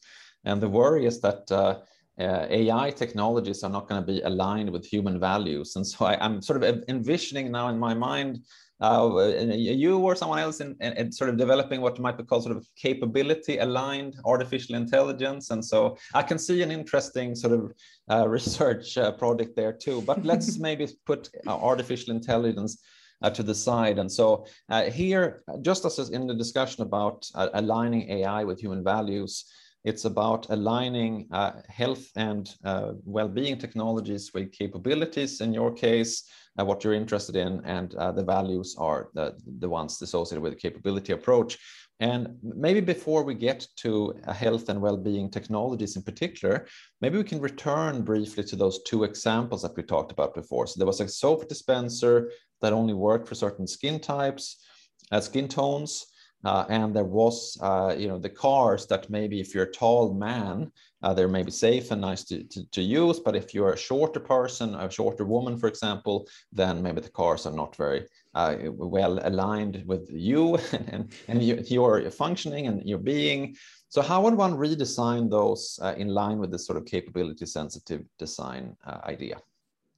and 0.44 0.60
the 0.60 0.68
worry 0.68 1.06
is 1.06 1.20
that 1.20 1.50
uh, 1.50 1.80
uh, 2.20 2.46
AI 2.48 2.90
technologies 2.90 3.64
are 3.64 3.70
not 3.70 3.88
going 3.88 4.00
to 4.00 4.06
be 4.06 4.20
aligned 4.22 4.70
with 4.70 4.84
human 4.86 5.18
values. 5.18 5.76
And 5.76 5.86
so 5.86 6.06
I, 6.06 6.24
am 6.24 6.40
sort 6.40 6.62
of 6.62 6.84
envisioning 6.88 7.50
now 7.50 7.68
in 7.68 7.78
my 7.78 7.94
mind 7.94 8.40
uh, 8.80 9.32
you 9.54 9.98
or 9.98 10.14
someone 10.14 10.38
else 10.38 10.60
in, 10.60 10.76
in, 10.80 10.92
in, 10.94 11.12
sort 11.12 11.30
of 11.30 11.36
developing 11.36 11.80
what 11.80 11.98
might 11.98 12.18
be 12.18 12.24
called 12.24 12.42
sort 12.42 12.56
of 12.56 12.66
capability 12.76 13.58
aligned 13.58 14.16
artificial 14.24 14.74
intelligence. 14.74 15.50
And 15.50 15.64
so 15.64 15.96
I 16.12 16.22
can 16.22 16.38
see 16.38 16.60
an 16.62 16.70
interesting 16.70 17.34
sort 17.34 17.52
of 17.52 17.72
uh, 18.10 18.28
research 18.36 18.98
uh, 18.98 19.12
project 19.12 19.56
there 19.56 19.72
too. 19.72 20.02
But 20.02 20.24
let's 20.24 20.58
maybe 20.68 20.88
put 21.06 21.30
uh, 21.46 21.56
artificial 21.56 22.14
intelligence 22.14 22.82
uh, 23.22 23.30
to 23.30 23.42
the 23.42 23.54
side. 23.54 23.98
And 23.98 24.10
so 24.10 24.46
uh, 24.68 24.84
here, 24.84 25.44
just 25.62 25.84
as 25.84 26.10
in 26.10 26.26
the 26.26 26.34
discussion 26.34 26.82
about 26.82 27.26
uh, 27.34 27.48
aligning 27.54 28.10
AI 28.10 28.44
with 28.44 28.60
human 28.60 28.84
values, 28.84 29.44
it's 29.84 30.06
about 30.06 30.48
aligning 30.48 31.28
uh, 31.30 31.52
health 31.68 32.06
and 32.16 32.54
uh, 32.64 32.92
well-being 33.04 33.58
technologies 33.58 34.32
with 34.32 34.50
capabilities 34.52 35.40
in 35.40 35.52
your 35.52 35.72
case, 35.72 36.24
uh, 36.58 36.64
what 36.64 36.82
you're 36.82 36.94
interested 36.94 37.36
in, 37.36 37.60
and 37.64 37.94
uh, 37.96 38.10
the 38.10 38.24
values 38.24 38.74
are 38.78 39.10
the, 39.14 39.34
the 39.58 39.68
ones 39.68 40.00
associated 40.00 40.42
with 40.42 40.54
the 40.54 40.58
capability 40.58 41.12
approach. 41.12 41.58
And 42.00 42.36
maybe 42.42 42.80
before 42.80 43.22
we 43.22 43.34
get 43.34 43.66
to 43.76 44.14
uh, 44.26 44.32
health 44.32 44.68
and 44.68 44.80
well-being 44.80 45.30
technologies 45.30 45.96
in 45.96 46.02
particular, 46.02 46.66
maybe 47.00 47.18
we 47.18 47.24
can 47.24 47.40
return 47.40 48.02
briefly 48.02 48.42
to 48.44 48.56
those 48.56 48.82
two 48.82 49.04
examples 49.04 49.62
that 49.62 49.76
we 49.76 49.82
talked 49.82 50.12
about 50.12 50.34
before. 50.34 50.66
So 50.66 50.78
there 50.78 50.86
was 50.86 51.00
a 51.00 51.08
soap 51.08 51.48
dispenser 51.48 52.30
that 52.62 52.72
only 52.72 52.94
worked 52.94 53.28
for 53.28 53.34
certain 53.34 53.66
skin 53.66 54.00
types, 54.00 54.64
uh, 55.12 55.20
skin 55.20 55.46
tones, 55.46 56.06
uh, 56.44 56.64
and 56.68 56.94
there 56.94 57.04
was, 57.04 57.58
uh, 57.60 57.94
you 57.96 58.08
know, 58.08 58.18
the 58.18 58.28
cars 58.28 58.86
that 58.86 59.08
maybe 59.08 59.40
if 59.40 59.54
you're 59.54 59.64
a 59.64 59.72
tall 59.72 60.12
man, 60.12 60.70
uh, 61.02 61.12
they're 61.14 61.28
maybe 61.28 61.50
safe 61.50 61.90
and 61.90 62.00
nice 62.00 62.24
to, 62.24 62.44
to, 62.44 62.64
to, 62.70 62.82
use. 62.82 63.20
But 63.20 63.36
if 63.36 63.52
you're 63.54 63.72
a 63.72 63.78
shorter 63.78 64.20
person, 64.20 64.74
a 64.74 64.90
shorter 64.90 65.24
woman, 65.24 65.58
for 65.58 65.68
example, 65.68 66.26
then 66.52 66.82
maybe 66.82 67.00
the 67.00 67.10
cars 67.10 67.46
are 67.46 67.52
not 67.52 67.76
very 67.76 68.06
uh, 68.34 68.56
well 68.70 69.20
aligned 69.26 69.82
with 69.86 70.08
you 70.10 70.56
and, 70.88 71.12
and 71.28 71.42
you, 71.42 71.62
your 71.66 72.10
functioning 72.10 72.66
and 72.66 72.82
your 72.88 72.98
being. 72.98 73.56
So 73.88 74.02
how 74.02 74.22
would 74.22 74.34
one 74.34 74.54
redesign 74.54 75.30
those 75.30 75.78
uh, 75.82 75.94
in 75.96 76.08
line 76.08 76.38
with 76.38 76.50
this 76.50 76.66
sort 76.66 76.78
of 76.78 76.84
capability 76.84 77.46
sensitive 77.46 78.02
design 78.18 78.76
uh, 78.86 78.98
idea? 79.04 79.40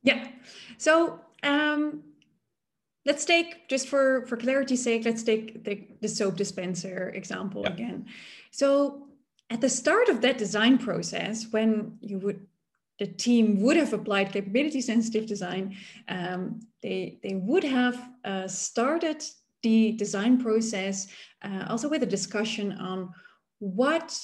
Yeah. 0.03 0.29
So 0.79 1.21
um 1.43 2.03
let's 3.07 3.25
take 3.25 3.69
just 3.69 3.89
for 3.89 4.27
for 4.27 4.37
clarity's 4.37 4.83
sake 4.83 5.05
let's 5.05 5.23
take 5.23 5.65
the, 5.65 5.87
the 6.03 6.09
soap 6.09 6.37
dispenser 6.37 7.11
example 7.11 7.63
yeah. 7.63 7.73
again 7.73 8.07
so 8.51 9.07
at 9.49 9.61
the 9.61 9.69
start 9.69 10.09
of 10.09 10.21
that 10.21 10.37
design 10.37 10.77
process 10.77 11.47
when 11.53 11.97
you 12.01 12.19
would 12.19 12.47
the 12.99 13.07
team 13.07 13.61
would 13.61 13.77
have 13.77 13.93
applied 13.93 14.33
capability 14.33 14.81
sensitive 14.81 15.27
design 15.27 15.77
um, 16.09 16.61
they 16.83 17.19
they 17.23 17.35
would 17.35 17.65
have 17.65 18.11
uh, 18.25 18.49
started 18.49 19.23
the 19.63 19.93
design 19.93 20.39
process 20.39 21.09
uh, 21.43 21.65
also 21.69 21.89
with 21.89 22.03
a 22.03 22.07
discussion 22.07 22.73
on 22.73 23.13
what 23.59 24.19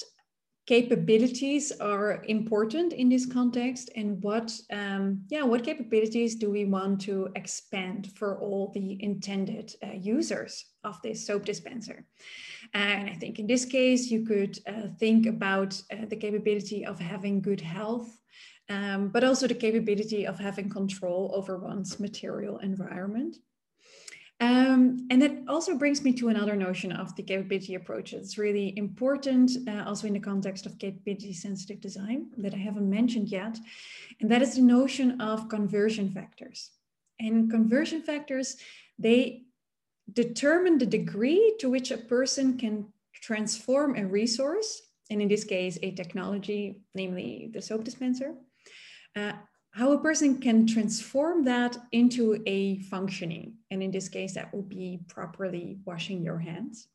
capabilities 0.65 1.73
are 1.79 2.23
important 2.27 2.93
in 2.93 3.09
this 3.09 3.25
context 3.25 3.89
and 3.95 4.23
what 4.23 4.57
um, 4.71 5.21
yeah 5.29 5.43
what 5.43 5.63
capabilities 5.63 6.35
do 6.35 6.49
we 6.49 6.65
want 6.65 7.01
to 7.01 7.29
expand 7.35 8.11
for 8.15 8.39
all 8.39 8.71
the 8.73 8.97
intended 9.03 9.73
uh, 9.83 9.91
users 9.91 10.65
of 10.83 11.01
this 11.01 11.25
soap 11.27 11.45
dispenser? 11.45 12.05
And 12.73 13.09
i 13.09 13.13
think 13.13 13.39
in 13.39 13.47
this 13.47 13.65
case 13.65 14.09
you 14.09 14.25
could 14.25 14.57
uh, 14.67 14.87
think 14.99 15.25
about 15.25 15.81
uh, 15.91 16.05
the 16.07 16.15
capability 16.15 16.85
of 16.85 16.99
having 16.99 17.41
good 17.41 17.61
health 17.61 18.09
um, 18.69 19.09
but 19.09 19.23
also 19.23 19.47
the 19.47 19.53
capability 19.53 20.25
of 20.25 20.39
having 20.39 20.69
control 20.69 21.31
over 21.35 21.57
one's 21.57 21.99
material 21.99 22.59
environment 22.59 23.35
Um, 24.43 25.07
and 25.09 25.21
that 25.21 25.35
also 25.47 25.77
brings 25.77 26.03
me 26.03 26.11
to 26.13 26.27
another 26.27 26.57
notion 26.57 26.91
of 26.91 27.15
the 27.15 27.23
capability 27.23 27.75
approach. 27.75 28.11
It's 28.11 28.37
really 28.37 28.77
important, 28.77 29.51
uh, 29.69 29.83
also 29.87 30.05
in 30.05 30.13
the 30.13 30.19
context 30.19 30.65
of 30.65 30.77
capability 30.77 31.31
sensitive 31.31 31.79
design, 31.79 32.27
that 32.37 32.53
I 32.53 32.57
haven't 32.57 32.89
mentioned 32.89 33.29
yet. 33.29 33.57
And 34.19 34.29
that 34.29 34.41
is 34.41 34.55
the 34.55 34.61
notion 34.61 35.21
of 35.21 35.47
conversion 35.47 36.11
factors. 36.11 36.71
And 37.21 37.49
conversion 37.49 38.01
factors, 38.01 38.57
they 38.99 39.43
determine 40.11 40.77
the 40.77 40.91
degree 40.99 41.55
to 41.59 41.69
which 41.69 41.91
a 41.91 41.97
person 41.97 42.57
can 42.57 42.91
transform 43.13 43.95
a 43.95 44.05
resource, 44.05 44.81
and 45.09 45.21
in 45.21 45.29
this 45.29 45.45
case, 45.45 45.79
a 45.81 45.91
technology, 45.91 46.81
namely 46.95 47.49
the 47.53 47.61
soap 47.61 47.85
dispenser, 47.85 48.35
uh, 49.15 49.33
how 49.73 49.91
a 49.91 49.97
person 49.97 50.39
can 50.39 50.67
transform 50.67 51.45
that 51.45 51.77
into 51.91 52.41
a 52.45 52.77
functioning. 52.79 53.55
And 53.71 53.81
in 53.81 53.91
this 53.91 54.07
case, 54.07 54.35
that 54.35 54.53
would 54.53 54.69
be 54.69 54.99
properly 55.07 55.79
washing 55.83 56.21
your 56.21 56.37
hands. 56.37 56.87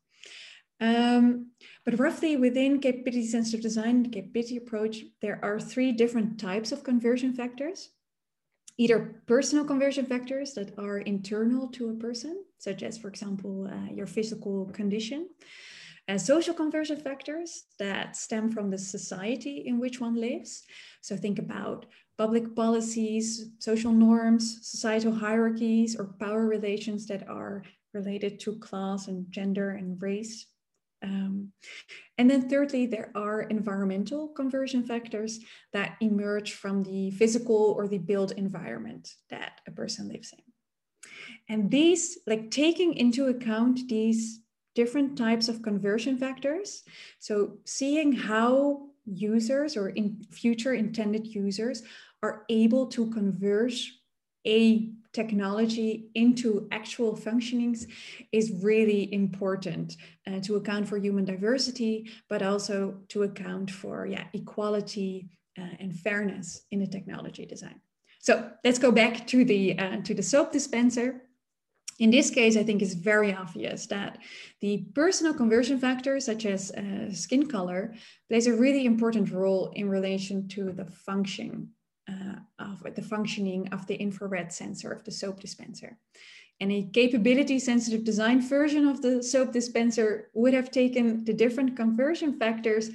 Um, 0.79 1.51
but 1.83 1.99
roughly 1.99 2.37
within 2.37 2.79
capability 2.79 3.27
sensitive 3.27 3.61
design, 3.61 4.09
capability 4.09 4.55
approach, 4.55 4.99
there 5.21 5.39
are 5.43 5.59
three 5.59 5.91
different 5.91 6.39
types 6.39 6.71
of 6.71 6.85
conversion 6.85 7.33
factors. 7.33 7.89
Either 8.77 9.21
personal 9.27 9.65
conversion 9.65 10.05
factors 10.05 10.53
that 10.53 10.71
are 10.79 10.99
internal 10.99 11.67
to 11.67 11.89
a 11.89 11.93
person, 11.95 12.45
such 12.59 12.81
as, 12.81 12.97
for 12.97 13.09
example, 13.09 13.67
uh, 13.67 13.91
your 13.93 14.07
physical 14.07 14.67
condition. 14.67 15.27
Uh, 16.07 16.17
social 16.17 16.53
conversion 16.53 16.97
factors 16.97 17.65
that 17.77 18.15
stem 18.15 18.49
from 18.49 18.69
the 18.69 18.77
society 18.77 19.63
in 19.67 19.79
which 19.79 19.99
one 19.99 20.15
lives. 20.15 20.63
So 21.01 21.17
think 21.17 21.39
about 21.39 21.87
public 22.19 22.53
policies, 22.53 23.49
social 23.59 23.93
norms, 23.93 24.59
societal 24.61 25.15
hierarchies, 25.15 25.95
or 25.95 26.03
power 26.19 26.45
relations 26.45 27.07
that 27.07 27.25
are 27.29 27.63
related 27.93 28.41
to 28.41 28.59
class 28.59 29.07
and 29.07 29.31
gender 29.31 29.69
and 29.69 30.01
race. 30.01 30.45
Um, 31.01 31.53
and 32.17 32.29
then 32.29 32.49
thirdly, 32.49 32.87
there 32.87 33.09
are 33.15 33.43
environmental 33.43 34.27
conversion 34.27 34.83
factors 34.83 35.39
that 35.71 35.95
emerge 36.01 36.51
from 36.55 36.83
the 36.83 37.11
physical 37.11 37.73
or 37.77 37.87
the 37.87 37.99
built 37.99 38.33
environment 38.33 39.13
that 39.29 39.61
a 39.65 39.71
person 39.71 40.09
lives 40.09 40.33
in. 40.33 40.43
And 41.47 41.71
these, 41.71 42.17
like 42.27 42.51
taking 42.51 42.95
into 42.95 43.27
account 43.27 43.87
these 43.87 44.41
different 44.75 45.17
types 45.17 45.47
of 45.47 45.61
conversion 45.61 46.17
factors, 46.17 46.83
so 47.19 47.59
seeing 47.63 48.11
how 48.11 48.89
users 49.05 49.75
or 49.75 49.89
in 49.89 50.23
future 50.31 50.73
intended 50.73 51.25
users 51.25 51.83
are 52.21 52.45
able 52.49 52.87
to 52.87 53.09
converge 53.11 53.93
a 54.45 54.91
technology 55.11 56.09
into 56.15 56.67
actual 56.71 57.15
functionings 57.17 57.87
is 58.31 58.51
really 58.61 59.11
important 59.13 59.97
uh, 60.27 60.39
to 60.39 60.55
account 60.55 60.87
for 60.87 60.97
human 60.97 61.25
diversity, 61.25 62.09
but 62.29 62.41
also 62.41 62.95
to 63.07 63.23
account 63.23 63.71
for 63.71 64.05
yeah, 64.05 64.25
equality 64.33 65.29
uh, 65.57 65.63
and 65.79 65.97
fairness 65.99 66.65
in 66.71 66.79
the 66.79 66.87
technology 66.87 67.45
design. 67.45 67.81
So 68.19 68.51
let's 68.63 68.79
go 68.79 68.91
back 68.91 69.25
to 69.27 69.43
the, 69.43 69.79
uh, 69.79 69.97
to 70.03 70.13
the 70.13 70.23
soap 70.23 70.51
dispenser. 70.51 71.23
In 71.97 72.11
this 72.11 72.29
case, 72.29 72.55
I 72.55 72.63
think 72.63 72.81
it's 72.81 72.93
very 72.93 73.33
obvious 73.33 73.87
that 73.87 74.19
the 74.61 74.85
personal 74.93 75.33
conversion 75.33 75.79
factor, 75.79 76.19
such 76.19 76.45
as 76.45 76.71
uh, 76.71 77.11
skin 77.11 77.47
color, 77.47 77.93
plays 78.29 78.47
a 78.47 78.53
really 78.53 78.85
important 78.85 79.31
role 79.31 79.71
in 79.75 79.89
relation 79.89 80.47
to 80.49 80.71
the 80.71 80.85
function 80.85 81.71
uh, 82.09 82.35
of 82.59 82.83
the 82.95 83.01
functioning 83.01 83.67
of 83.69 83.85
the 83.87 83.95
infrared 83.95 84.51
sensor 84.51 84.91
of 84.91 85.03
the 85.03 85.11
soap 85.11 85.39
dispenser. 85.39 85.97
And 86.61 86.71
a 86.71 86.89
capability 86.93 87.59
sensitive 87.59 88.03
design 88.03 88.41
version 88.41 88.87
of 88.87 89.01
the 89.01 89.23
soap 89.23 89.53
dispenser 89.53 90.29
would 90.33 90.53
have 90.53 90.71
taken 90.71 91.23
the 91.23 91.33
different 91.33 91.77
conversion 91.77 92.37
factors 92.37 92.91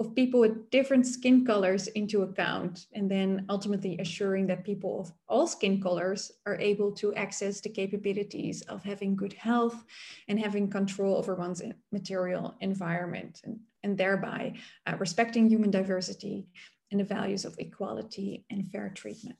of 0.00 0.14
people 0.14 0.38
with 0.38 0.70
different 0.70 1.04
skin 1.04 1.44
colors 1.44 1.88
into 1.88 2.22
account, 2.22 2.86
and 2.92 3.10
then 3.10 3.44
ultimately 3.48 3.98
assuring 3.98 4.46
that 4.46 4.64
people 4.64 5.00
of 5.00 5.12
all 5.26 5.46
skin 5.46 5.82
colors 5.82 6.30
are 6.46 6.56
able 6.60 6.92
to 6.92 7.12
access 7.16 7.60
the 7.60 7.68
capabilities 7.68 8.62
of 8.62 8.84
having 8.84 9.16
good 9.16 9.32
health 9.32 9.84
and 10.28 10.38
having 10.38 10.70
control 10.70 11.16
over 11.16 11.34
one's 11.34 11.62
material 11.90 12.54
environment, 12.60 13.40
and, 13.42 13.58
and 13.82 13.98
thereby 13.98 14.54
uh, 14.86 14.96
respecting 14.98 15.48
human 15.48 15.70
diversity 15.70 16.46
and 16.90 17.00
the 17.00 17.04
values 17.04 17.44
of 17.44 17.54
equality 17.58 18.44
and 18.50 18.70
fair 18.70 18.90
treatment. 18.94 19.38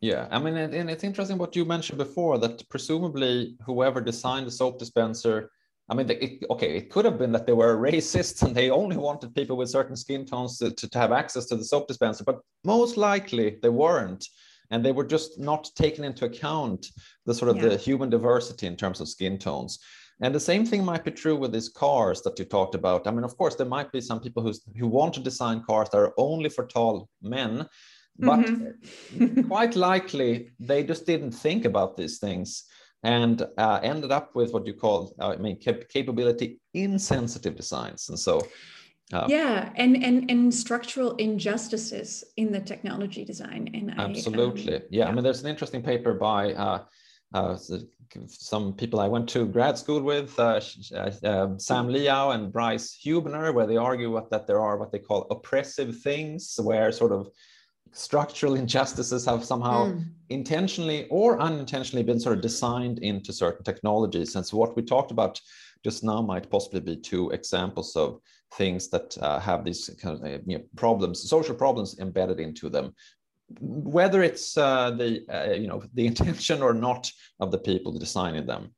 Yeah, 0.00 0.28
I 0.30 0.38
mean, 0.38 0.56
and 0.56 0.90
it's 0.90 1.02
interesting 1.02 1.38
what 1.38 1.56
you 1.56 1.64
mentioned 1.64 1.98
before 1.98 2.38
that 2.38 2.68
presumably 2.68 3.56
whoever 3.66 4.00
designed 4.00 4.46
the 4.46 4.50
soap 4.50 4.78
dispenser, 4.78 5.50
I 5.88 5.94
mean, 5.94 6.08
it, 6.08 6.44
okay, 6.50 6.76
it 6.76 6.90
could 6.90 7.04
have 7.04 7.18
been 7.18 7.32
that 7.32 7.46
they 7.46 7.52
were 7.52 7.76
racists 7.76 8.42
and 8.46 8.54
they 8.54 8.70
only 8.70 8.96
wanted 8.96 9.34
people 9.34 9.56
with 9.56 9.70
certain 9.70 9.96
skin 9.96 10.24
tones 10.24 10.58
to, 10.58 10.70
to, 10.72 10.88
to 10.88 10.98
have 10.98 11.10
access 11.10 11.46
to 11.46 11.56
the 11.56 11.64
soap 11.64 11.88
dispenser, 11.88 12.24
but 12.24 12.40
most 12.64 12.96
likely 12.96 13.58
they 13.62 13.70
weren't. 13.70 14.24
And 14.70 14.84
they 14.84 14.92
were 14.92 15.06
just 15.06 15.40
not 15.40 15.70
taking 15.76 16.04
into 16.04 16.26
account 16.26 16.86
the 17.24 17.34
sort 17.34 17.50
of 17.50 17.56
yeah. 17.56 17.70
the 17.70 17.76
human 17.78 18.10
diversity 18.10 18.66
in 18.66 18.76
terms 18.76 19.00
of 19.00 19.08
skin 19.08 19.38
tones. 19.38 19.78
And 20.20 20.34
the 20.34 20.40
same 20.40 20.66
thing 20.66 20.84
might 20.84 21.04
be 21.04 21.12
true 21.12 21.36
with 21.36 21.52
these 21.52 21.68
cars 21.68 22.22
that 22.22 22.38
you 22.38 22.44
talked 22.44 22.74
about. 22.74 23.06
I 23.06 23.12
mean, 23.12 23.24
of 23.24 23.36
course, 23.36 23.54
there 23.54 23.66
might 23.66 23.92
be 23.92 24.00
some 24.00 24.20
people 24.20 24.42
who, 24.42 24.52
who 24.76 24.88
want 24.88 25.14
to 25.14 25.20
design 25.20 25.62
cars 25.62 25.88
that 25.90 25.98
are 25.98 26.14
only 26.18 26.48
for 26.48 26.66
tall 26.66 27.08
men, 27.22 27.66
but 28.18 28.40
mm-hmm. 28.40 29.42
quite 29.48 29.76
likely 29.76 30.50
they 30.58 30.82
just 30.82 31.06
didn't 31.06 31.30
think 31.30 31.64
about 31.64 31.96
these 31.96 32.18
things 32.18 32.64
and 33.04 33.46
uh, 33.58 33.78
ended 33.82 34.10
up 34.10 34.34
with 34.34 34.52
what 34.52 34.66
you 34.66 34.74
call, 34.74 35.14
uh, 35.20 35.28
I 35.28 35.36
mean, 35.36 35.56
cap- 35.56 35.88
capability 35.88 36.60
insensitive 36.74 37.54
designs. 37.54 38.08
And 38.08 38.18
so, 38.18 38.44
uh, 39.12 39.26
yeah, 39.28 39.70
and, 39.76 40.02
and 40.04 40.30
and 40.30 40.52
structural 40.52 41.14
injustices 41.16 42.24
in 42.36 42.52
the 42.52 42.60
technology 42.60 43.24
design. 43.24 43.70
And 43.72 43.98
absolutely, 43.98 44.74
I, 44.74 44.76
um, 44.76 44.82
yeah. 44.90 45.04
yeah. 45.04 45.08
I 45.08 45.12
mean, 45.12 45.24
there's 45.24 45.42
an 45.42 45.48
interesting 45.48 45.82
paper 45.82 46.12
by 46.12 46.52
uh, 47.34 47.56
some 48.26 48.72
people 48.72 49.00
I 49.00 49.08
went 49.08 49.28
to 49.30 49.46
grad 49.46 49.76
school 49.76 50.00
with, 50.02 50.38
uh, 50.38 50.60
uh, 50.94 51.10
um, 51.24 51.58
Sam 51.58 51.88
Liao 51.88 52.30
and 52.30 52.52
Bryce 52.52 52.94
Huebner, 52.94 53.52
where 53.52 53.66
they 53.66 53.76
argue 53.76 54.20
that 54.30 54.46
there 54.46 54.60
are 54.60 54.78
what 54.78 54.92
they 54.92 54.98
call 54.98 55.26
oppressive 55.30 55.98
things, 55.98 56.58
where 56.62 56.90
sort 56.90 57.12
of 57.12 57.28
structural 57.92 58.54
injustices 58.54 59.24
have 59.26 59.44
somehow 59.44 59.86
mm. 59.86 60.04
intentionally 60.28 61.06
or 61.10 61.40
unintentionally 61.40 62.02
been 62.02 62.20
sort 62.20 62.36
of 62.36 62.42
designed 62.42 62.98
into 63.00 63.32
certain 63.32 63.64
technologies. 63.64 64.36
And 64.36 64.46
so 64.46 64.56
what 64.56 64.76
we 64.76 64.82
talked 64.82 65.10
about 65.10 65.40
just 65.84 66.04
now 66.04 66.20
might 66.22 66.50
possibly 66.50 66.80
be 66.80 66.96
two 66.96 67.30
examples 67.30 67.94
of 67.96 68.20
things 68.54 68.88
that 68.88 69.16
uh, 69.18 69.38
have 69.38 69.64
these 69.64 69.90
kind 70.00 70.16
of 70.16 70.24
uh, 70.24 70.38
you 70.46 70.58
know, 70.58 70.64
problems, 70.76 71.28
social 71.28 71.54
problems 71.54 71.98
embedded 71.98 72.40
into 72.40 72.68
them, 72.68 72.94
whether 73.60 74.22
it's 74.22 74.56
uh, 74.56 74.90
the 74.90 75.24
uh, 75.28 75.52
you 75.52 75.68
know 75.68 75.82
the 75.94 76.06
intention 76.12 76.62
or 76.62 76.74
not 76.74 77.10
of 77.40 77.50
the 77.50 77.58
people 77.58 77.98
designing 77.98 78.46
them. 78.46 78.74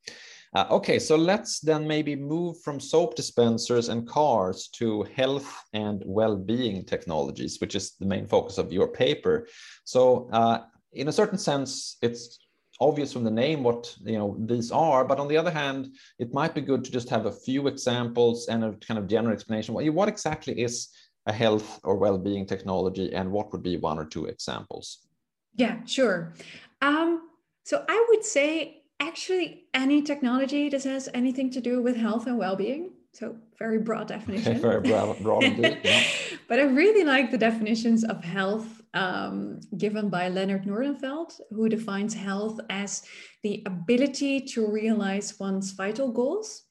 Uh, 0.52 0.66
okay, 0.68 0.98
so 0.98 1.14
let's 1.14 1.60
then 1.60 1.86
maybe 1.86 2.16
move 2.16 2.60
from 2.62 2.80
soap 2.80 3.14
dispensers 3.14 3.88
and 3.88 4.08
cars 4.08 4.66
to 4.66 5.04
health 5.14 5.62
and 5.74 6.02
well-being 6.04 6.84
technologies, 6.84 7.58
which 7.60 7.76
is 7.76 7.92
the 8.00 8.06
main 8.06 8.26
focus 8.26 8.58
of 8.58 8.72
your 8.72 8.88
paper. 8.88 9.46
So, 9.84 10.28
uh, 10.32 10.62
in 10.92 11.06
a 11.06 11.12
certain 11.12 11.38
sense, 11.38 11.98
it's 12.02 12.40
obvious 12.80 13.12
from 13.12 13.22
the 13.22 13.30
name 13.30 13.62
what 13.62 13.94
you 14.04 14.18
know 14.18 14.36
these 14.40 14.72
are, 14.72 15.04
but 15.04 15.20
on 15.20 15.28
the 15.28 15.36
other 15.36 15.52
hand, 15.52 15.94
it 16.18 16.34
might 16.34 16.54
be 16.54 16.60
good 16.60 16.82
to 16.84 16.90
just 16.90 17.08
have 17.10 17.26
a 17.26 17.32
few 17.32 17.68
examples 17.68 18.48
and 18.48 18.64
a 18.64 18.72
kind 18.72 18.98
of 18.98 19.06
general 19.06 19.32
explanation. 19.32 19.74
What, 19.74 19.88
what 19.90 20.08
exactly 20.08 20.60
is 20.60 20.88
a 21.26 21.32
health 21.32 21.80
or 21.84 21.96
well-being 21.96 22.46
technology 22.46 23.12
and 23.12 23.30
what 23.30 23.52
would 23.52 23.62
be 23.62 23.76
one 23.76 23.98
or 23.98 24.04
two 24.04 24.26
examples? 24.26 25.06
Yeah 25.54 25.84
sure. 25.84 26.34
Um, 26.82 27.30
so 27.64 27.84
i 27.88 28.06
would 28.08 28.24
say 28.24 28.82
actually 28.98 29.64
any 29.74 30.02
technology 30.02 30.68
that 30.68 30.84
has 30.84 31.08
anything 31.14 31.50
to 31.50 31.60
do 31.60 31.80
with 31.82 31.96
health 31.96 32.26
and 32.26 32.38
well-being 32.38 32.90
so 33.12 33.36
very 33.58 33.78
broad 33.78 34.06
definition. 34.16 34.58
very 34.60 34.80
broad, 34.80 35.18
broad 35.22 35.44
indeed, 35.44 35.78
yeah. 35.84 36.02
but 36.48 36.58
i 36.58 36.62
really 36.62 37.04
like 37.04 37.30
the 37.30 37.38
definitions 37.38 38.04
of 38.04 38.22
health 38.24 38.68
um, 38.92 39.60
given 39.78 40.08
by 40.08 40.28
Lennart 40.28 40.66
Nordenfelt 40.66 41.40
who 41.50 41.68
defines 41.68 42.12
health 42.12 42.58
as 42.68 43.04
the 43.44 43.62
ability 43.66 44.40
to 44.52 44.66
realize 44.66 45.38
one's 45.38 45.70
vital 45.70 46.10
goals 46.10 46.64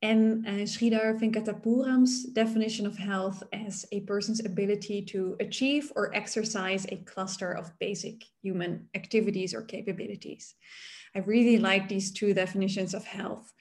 and 0.00 0.46
uh, 0.46 0.50
Sridhar 0.64 1.18
Venkatapuram's 1.18 2.24
definition 2.24 2.86
of 2.86 2.96
health 2.96 3.42
as 3.52 3.84
a 3.90 4.00
person's 4.00 4.44
ability 4.44 5.02
to 5.06 5.36
achieve 5.40 5.92
or 5.96 6.14
exercise 6.14 6.86
a 6.90 6.96
cluster 6.98 7.50
of 7.50 7.76
basic 7.80 8.24
human 8.40 8.88
activities 8.94 9.54
or 9.54 9.62
capabilities. 9.62 10.54
I 11.14 11.20
really 11.20 11.58
like 11.58 11.88
these 11.88 12.12
two 12.12 12.32
definitions 12.32 12.94
of 12.94 13.04
health. 13.04 13.52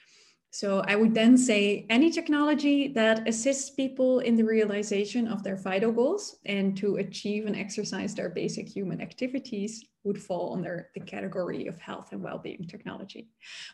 So 0.51 0.81
I 0.88 0.95
would 0.95 1.13
then 1.13 1.38
say 1.38 1.86
any 1.89 2.10
technology 2.10 2.88
that 2.89 3.27
assists 3.27 3.69
people 3.69 4.19
in 4.19 4.36
the 4.36 4.45
realization 4.45 5.27
of 5.27 5.43
their 5.43 5.57
vital 5.57 5.91
goals 5.91 6.38
and 6.45 6.75
to 6.77 6.95
achieve 6.95 7.45
and 7.45 7.55
exercise 7.55 8.15
their 8.15 8.29
basic 8.29 8.67
human 8.67 9.01
activities 9.01 9.86
would 10.03 10.21
fall 10.21 10.53
under 10.55 10.89
the 10.95 11.01
category 11.01 11.67
of 11.67 11.77
health 11.79 12.10
and 12.12 12.23
well-being 12.23 12.65
technology. 12.67 13.27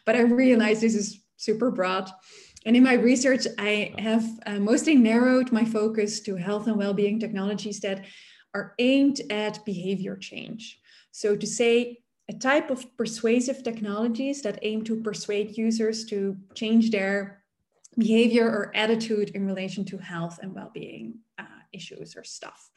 But 0.05 0.15
I 0.15 0.21
realize 0.21 0.81
this 0.81 0.95
is 0.95 1.21
super 1.37 1.71
broad. 1.71 2.09
And 2.65 2.75
in 2.75 2.83
my 2.83 2.93
research, 2.93 3.45
I 3.59 3.93
have 3.99 4.25
uh, 4.45 4.59
mostly 4.59 4.95
narrowed 4.95 5.51
my 5.51 5.65
focus 5.65 6.21
to 6.21 6.35
health 6.35 6.67
and 6.67 6.77
well-being 6.77 7.19
technologies 7.19 7.79
that 7.81 8.05
are 8.53 8.73
aimed 8.79 9.21
at 9.29 9.63
behavior 9.65 10.15
change. 10.15 10.79
So 11.11 11.35
to 11.35 11.45
say 11.45 12.02
a 12.29 12.33
type 12.33 12.69
of 12.69 12.95
persuasive 12.97 13.63
technologies 13.63 14.41
that 14.41 14.59
aim 14.61 14.83
to 14.83 15.01
persuade 15.01 15.57
users 15.57 16.05
to 16.05 16.37
change 16.55 16.91
their 16.91 17.43
behavior 17.97 18.47
or 18.47 18.71
attitude 18.75 19.29
in 19.35 19.45
relation 19.45 19.85
to 19.85 19.97
health 19.97 20.39
and 20.41 20.53
well-being 20.53 21.15
uh, 21.37 21.61
issues 21.73 22.15
or 22.15 22.23
stuff. 22.23 22.71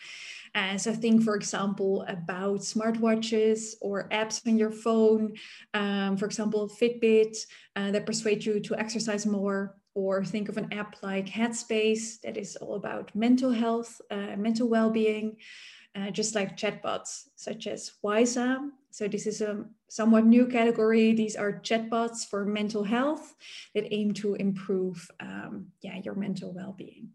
Uh, 0.54 0.76
so 0.76 0.92
think, 0.92 1.22
for 1.22 1.36
example, 1.36 2.04
about 2.08 2.60
smartwatches 2.60 3.74
or 3.80 4.08
apps 4.10 4.46
on 4.46 4.58
your 4.58 4.70
phone. 4.70 5.34
Um, 5.74 6.16
for 6.16 6.26
example, 6.26 6.68
Fitbit 6.68 7.36
uh, 7.76 7.90
that 7.92 8.06
persuade 8.06 8.44
you 8.44 8.60
to 8.60 8.76
exercise 8.76 9.26
more. 9.26 9.76
Or 9.94 10.22
think 10.22 10.50
of 10.50 10.58
an 10.58 10.70
app 10.74 10.96
like 11.02 11.24
Headspace 11.24 12.20
that 12.20 12.36
is 12.36 12.54
all 12.56 12.74
about 12.74 13.14
mental 13.14 13.50
health, 13.50 13.98
uh, 14.10 14.36
mental 14.36 14.68
well-being. 14.68 15.38
Uh, 15.94 16.10
just 16.10 16.34
like 16.34 16.58
chatbots 16.58 17.28
such 17.36 17.66
as 17.66 17.92
Wysa 18.04 18.58
so 18.96 19.06
this 19.06 19.26
is 19.26 19.42
a 19.42 19.62
somewhat 19.90 20.24
new 20.24 20.46
category. 20.46 21.12
These 21.12 21.36
are 21.36 21.60
chatbots 21.60 22.26
for 22.26 22.46
mental 22.46 22.82
health 22.82 23.34
that 23.74 23.92
aim 23.92 24.14
to 24.14 24.36
improve 24.36 25.06
um, 25.20 25.66
yeah, 25.82 25.98
your 26.02 26.14
mental 26.14 26.54
well-being. 26.54 27.10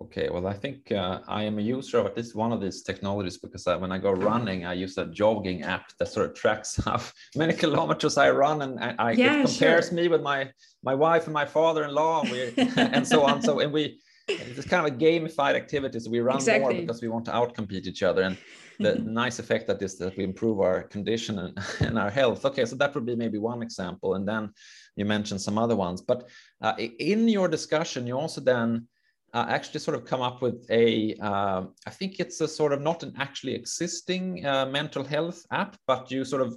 Okay, 0.00 0.28
well, 0.30 0.46
I 0.46 0.52
think 0.52 0.92
uh, 0.92 1.18
I 1.26 1.42
am 1.42 1.58
a 1.58 1.62
user 1.62 1.98
of 1.98 2.06
at 2.06 2.16
least 2.16 2.36
one 2.36 2.52
of 2.52 2.60
these 2.60 2.82
technologies 2.82 3.36
because 3.36 3.66
uh, 3.66 3.76
when 3.78 3.90
I 3.90 3.98
go 3.98 4.12
running, 4.12 4.64
I 4.64 4.74
use 4.74 4.96
a 4.96 5.06
jogging 5.06 5.62
app 5.62 5.90
that 5.98 6.06
sort 6.06 6.30
of 6.30 6.36
tracks 6.36 6.76
how 6.84 7.00
many 7.34 7.54
kilometers 7.54 8.16
I 8.16 8.30
run, 8.30 8.62
and 8.62 8.78
I, 8.78 8.94
I 8.98 9.10
yeah, 9.12 9.40
it 9.40 9.46
compares 9.46 9.88
sure. 9.88 9.94
me 9.94 10.06
with 10.06 10.22
my 10.22 10.52
my 10.84 10.94
wife 10.94 11.24
and 11.24 11.34
my 11.34 11.46
father-in-law, 11.46 12.26
and, 12.26 12.78
and 12.94 13.08
so 13.08 13.24
on. 13.24 13.42
So, 13.42 13.58
and 13.58 13.72
we 13.72 13.98
it's 14.28 14.66
kind 14.66 14.86
of 14.86 14.92
a 14.92 14.96
gamified 14.96 15.54
activity. 15.54 15.98
So 16.00 16.10
we 16.10 16.20
run 16.20 16.36
exactly. 16.36 16.74
more 16.74 16.80
because 16.80 17.02
we 17.02 17.08
want 17.08 17.24
to 17.26 17.32
outcompete 17.32 17.86
each 17.86 18.02
other. 18.02 18.22
And 18.22 18.36
the 18.78 18.94
nice 19.04 19.38
effect 19.38 19.66
that 19.68 19.82
is 19.82 19.96
that 19.98 20.16
we 20.16 20.24
improve 20.24 20.60
our 20.60 20.84
condition 20.84 21.38
and, 21.38 21.58
and, 21.80 21.98
our 21.98 22.10
health. 22.10 22.44
Okay, 22.44 22.64
so 22.64 22.76
that 22.76 22.94
would 22.94 23.06
be 23.06 23.16
maybe 23.16 23.38
one 23.38 23.62
example. 23.62 24.14
And 24.14 24.26
then 24.26 24.50
you 24.96 25.04
mentioned 25.04 25.40
some 25.40 25.58
other 25.58 25.76
ones. 25.76 26.00
But 26.00 26.28
uh, 26.60 26.74
in 26.78 27.28
your 27.28 27.48
discussion, 27.48 28.06
you 28.06 28.18
also 28.18 28.40
then 28.40 28.86
uh, 29.34 29.46
actually 29.48 29.80
sort 29.80 29.96
of 29.96 30.04
come 30.04 30.20
up 30.20 30.42
with 30.42 30.66
a. 30.70 31.14
Uh, 31.20 31.64
I 31.86 31.90
think 31.90 32.20
it's 32.20 32.40
a 32.40 32.48
sort 32.48 32.72
of 32.72 32.82
not 32.82 33.02
an 33.02 33.14
actually 33.18 33.54
existing 33.54 34.44
uh, 34.44 34.66
mental 34.66 35.02
health 35.02 35.44
app, 35.50 35.76
but 35.86 36.10
you 36.10 36.24
sort 36.24 36.42
of 36.42 36.56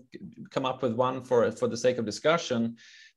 come 0.52 0.66
up 0.66 0.82
with 0.82 0.94
one 0.94 1.24
for, 1.24 1.50
for 1.52 1.68
the 1.68 1.78
sake 1.78 1.98
of 1.98 2.06
discussion 2.06 2.76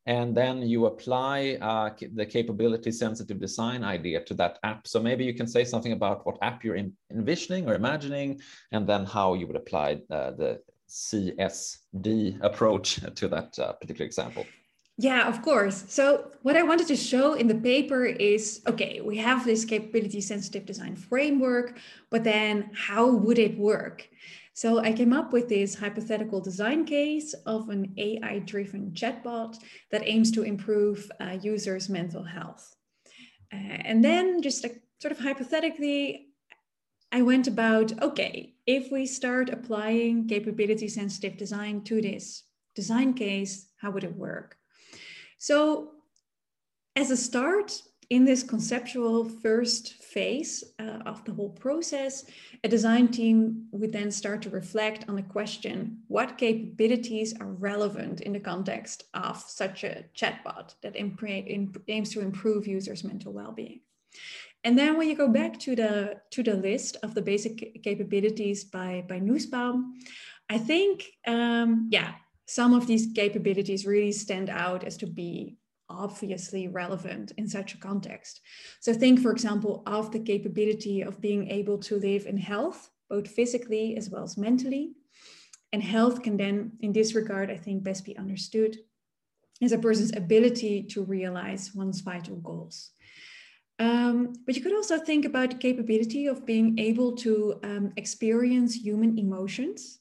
and 0.08 0.34
then 0.34 0.62
you 0.62 0.86
apply 0.86 1.58
uh, 1.60 1.90
the 2.14 2.24
capability 2.24 2.90
sensitive 2.90 3.38
design 3.38 3.84
idea 3.84 4.24
to 4.24 4.32
that 4.32 4.58
app. 4.64 4.88
So 4.88 5.00
maybe 5.00 5.22
you 5.22 5.34
can 5.34 5.46
say 5.46 5.64
something 5.64 5.92
about 5.92 6.24
what 6.24 6.38
app 6.40 6.64
you're 6.64 6.80
envisioning 7.10 7.68
or 7.68 7.74
imagining, 7.74 8.40
and 8.72 8.88
then 8.88 9.04
how 9.04 9.34
you 9.34 9.46
would 9.46 9.56
apply 9.56 10.00
uh, 10.10 10.30
the 10.30 10.62
CSD 10.88 12.42
approach 12.42 13.00
to 13.16 13.28
that 13.28 13.58
uh, 13.58 13.74
particular 13.74 14.06
example. 14.06 14.46
Yeah, 14.96 15.28
of 15.28 15.42
course. 15.42 15.84
So, 15.88 16.32
what 16.42 16.56
I 16.56 16.62
wanted 16.62 16.88
to 16.88 16.96
show 16.96 17.34
in 17.34 17.46
the 17.46 17.54
paper 17.54 18.06
is 18.06 18.62
okay, 18.66 19.02
we 19.02 19.18
have 19.18 19.44
this 19.44 19.64
capability 19.66 20.22
sensitive 20.22 20.64
design 20.64 20.96
framework, 20.96 21.76
but 22.10 22.24
then 22.24 22.70
how 22.72 23.10
would 23.10 23.38
it 23.38 23.58
work? 23.58 24.08
So 24.58 24.80
I 24.80 24.92
came 24.92 25.12
up 25.12 25.32
with 25.32 25.48
this 25.48 25.76
hypothetical 25.76 26.40
design 26.40 26.84
case 26.84 27.32
of 27.46 27.68
an 27.68 27.94
AI 27.96 28.40
driven 28.40 28.90
chatbot 28.90 29.56
that 29.92 30.02
aims 30.04 30.32
to 30.32 30.42
improve 30.42 31.08
uh, 31.20 31.38
users' 31.40 31.88
mental 31.88 32.24
health. 32.24 32.74
Uh, 33.52 33.78
and 33.84 34.04
then, 34.04 34.42
just 34.42 34.66
sort 34.98 35.12
of 35.12 35.20
hypothetically, 35.20 36.30
I 37.12 37.22
went 37.22 37.46
about 37.46 38.02
okay, 38.02 38.56
if 38.66 38.90
we 38.90 39.06
start 39.06 39.48
applying 39.48 40.26
capability 40.26 40.88
sensitive 40.88 41.36
design 41.36 41.84
to 41.84 42.02
this 42.02 42.42
design 42.74 43.14
case, 43.14 43.68
how 43.80 43.92
would 43.92 44.02
it 44.02 44.16
work? 44.16 44.56
So, 45.38 45.92
as 46.96 47.12
a 47.12 47.16
start, 47.16 47.80
in 48.10 48.24
this 48.24 48.42
conceptual 48.42 49.28
first 49.28 49.94
phase 50.02 50.64
uh, 50.78 51.00
of 51.04 51.24
the 51.24 51.32
whole 51.32 51.50
process, 51.50 52.24
a 52.64 52.68
design 52.68 53.08
team 53.08 53.66
would 53.70 53.92
then 53.92 54.10
start 54.10 54.40
to 54.42 54.50
reflect 54.50 55.04
on 55.08 55.16
the 55.16 55.22
question 55.22 55.98
what 56.08 56.38
capabilities 56.38 57.34
are 57.38 57.52
relevant 57.52 58.22
in 58.22 58.32
the 58.32 58.40
context 58.40 59.04
of 59.12 59.38
such 59.38 59.84
a 59.84 60.04
chatbot 60.16 60.74
that 60.82 60.96
aims 60.96 62.10
to 62.10 62.20
improve 62.20 62.66
users' 62.66 63.04
mental 63.04 63.32
well 63.32 63.52
being. 63.52 63.80
And 64.64 64.76
then 64.76 64.96
when 64.96 65.08
you 65.08 65.14
go 65.14 65.28
back 65.28 65.58
to 65.60 65.76
the, 65.76 66.20
to 66.30 66.42
the 66.42 66.54
list 66.54 66.96
of 67.02 67.14
the 67.14 67.22
basic 67.22 67.82
capabilities 67.84 68.64
by, 68.64 69.04
by 69.06 69.18
Nussbaum, 69.18 69.98
I 70.48 70.56
think, 70.56 71.04
um, 71.26 71.88
yeah, 71.92 72.14
some 72.46 72.72
of 72.72 72.86
these 72.86 73.08
capabilities 73.14 73.86
really 73.86 74.12
stand 74.12 74.48
out 74.48 74.82
as 74.82 74.96
to 74.96 75.06
be 75.06 75.57
obviously 75.88 76.68
relevant 76.68 77.32
in 77.36 77.48
such 77.48 77.74
a 77.74 77.78
context. 77.78 78.40
So 78.80 78.92
think, 78.92 79.20
for 79.20 79.32
example, 79.32 79.82
of 79.86 80.10
the 80.12 80.20
capability 80.20 81.02
of 81.02 81.20
being 81.20 81.50
able 81.50 81.78
to 81.78 81.96
live 81.96 82.26
in 82.26 82.36
health, 82.36 82.90
both 83.08 83.28
physically 83.28 83.96
as 83.96 84.10
well 84.10 84.24
as 84.24 84.36
mentally. 84.36 84.92
And 85.72 85.82
health 85.82 86.22
can 86.22 86.36
then, 86.36 86.72
in 86.80 86.92
this 86.92 87.14
regard, 87.14 87.50
I 87.50 87.56
think 87.56 87.82
best 87.82 88.04
be 88.04 88.16
understood 88.16 88.76
as 89.60 89.72
a 89.72 89.78
person's 89.78 90.16
ability 90.16 90.84
to 90.84 91.02
realize 91.02 91.74
one's 91.74 92.00
vital 92.00 92.36
goals. 92.36 92.90
Um, 93.78 94.32
but 94.44 94.56
you 94.56 94.62
could 94.62 94.74
also 94.74 94.98
think 94.98 95.24
about 95.24 95.50
the 95.50 95.56
capability 95.56 96.26
of 96.26 96.44
being 96.44 96.78
able 96.78 97.14
to 97.16 97.60
um, 97.62 97.92
experience 97.96 98.74
human 98.74 99.18
emotions. 99.18 100.00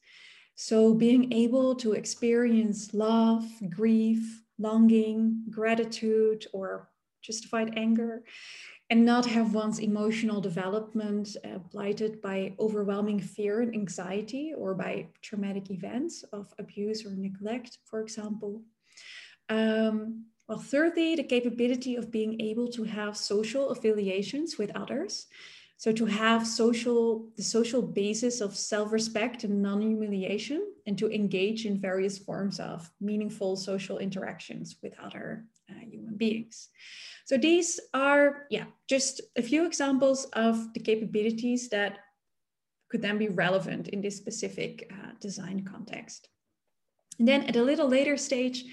So 0.55 0.93
being 0.93 1.31
able 1.33 1.75
to 1.75 1.93
experience 1.93 2.93
love, 2.93 3.45
grief, 3.69 4.41
longing, 4.59 5.43
gratitude, 5.49 6.45
or 6.53 6.89
justified 7.21 7.73
anger, 7.77 8.23
and 8.89 9.05
not 9.05 9.25
have 9.25 9.53
one's 9.53 9.79
emotional 9.79 10.39
development 10.39 11.35
uh, 11.43 11.57
blighted 11.71 12.21
by 12.21 12.53
overwhelming 12.59 13.19
fear 13.19 13.61
and 13.61 13.73
anxiety 13.73 14.53
or 14.57 14.73
by 14.73 15.07
traumatic 15.21 15.69
events 15.69 16.23
of 16.31 16.53
abuse 16.57 17.05
or 17.05 17.11
neglect, 17.11 17.79
for 17.83 17.99
example. 17.99 18.61
Um, 19.49 20.25
well, 20.47 20.59
thirdly, 20.59 21.15
the 21.15 21.23
capability 21.23 21.95
of 21.97 22.11
being 22.11 22.39
able 22.39 22.69
to 22.69 22.83
have 22.85 23.17
social 23.17 23.69
affiliations 23.69 24.57
with 24.57 24.71
others. 24.75 25.27
So 25.77 25.91
to 25.91 26.05
have 26.05 26.47
social, 26.47 27.29
the 27.35 27.43
social 27.43 27.83
basis 27.83 28.41
of 28.41 28.55
self-respect 28.55 29.43
and 29.43 29.61
non-humiliation, 29.61 30.63
and 30.87 30.97
to 30.97 31.11
engage 31.11 31.65
in 31.65 31.79
various 31.79 32.17
forms 32.17 32.59
of 32.59 32.89
meaningful 32.99 33.55
social 33.55 33.99
interactions 33.99 34.77
with 34.81 34.97
other 34.99 35.45
uh, 35.69 35.79
human 35.91 36.17
beings. 36.17 36.69
So 37.25 37.37
these 37.37 37.79
are, 37.93 38.47
yeah, 38.49 38.65
just 38.87 39.21
a 39.35 39.41
few 39.41 39.65
examples 39.65 40.25
of 40.33 40.73
the 40.73 40.79
capabilities 40.79 41.69
that 41.69 41.99
could 42.89 43.01
then 43.01 43.17
be 43.17 43.27
relevant 43.27 43.89
in 43.89 44.01
this 44.01 44.17
specific 44.17 44.91
uh, 44.91 45.11
design 45.19 45.63
context. 45.63 46.29
And 47.19 47.27
then 47.27 47.43
at 47.43 47.55
a 47.55 47.63
little 47.63 47.87
later 47.87 48.17
stage, 48.17 48.63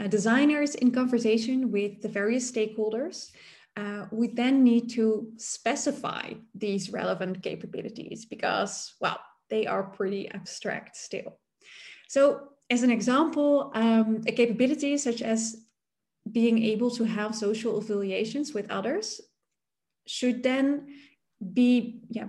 uh, 0.00 0.08
designers 0.08 0.74
in 0.74 0.90
conversation 0.90 1.70
with 1.70 2.00
the 2.02 2.08
various 2.08 2.50
stakeholders 2.50 3.30
uh, 3.78 4.06
we 4.10 4.26
then 4.26 4.64
need 4.64 4.90
to 4.90 5.30
specify 5.36 6.32
these 6.54 6.90
relevant 6.90 7.42
capabilities 7.42 8.26
because, 8.26 8.94
well, 9.00 9.20
they 9.50 9.66
are 9.66 9.84
pretty 9.84 10.28
abstract 10.30 10.96
still. 10.96 11.38
So 12.08 12.48
as 12.70 12.82
an 12.82 12.90
example, 12.90 13.70
um, 13.74 14.22
a 14.26 14.32
capability 14.32 14.98
such 14.98 15.22
as 15.22 15.64
being 16.30 16.62
able 16.62 16.90
to 16.90 17.04
have 17.04 17.34
social 17.34 17.78
affiliations 17.78 18.52
with 18.52 18.70
others 18.70 19.20
should 20.06 20.42
then 20.42 20.88
be 21.54 22.00
yeah, 22.10 22.28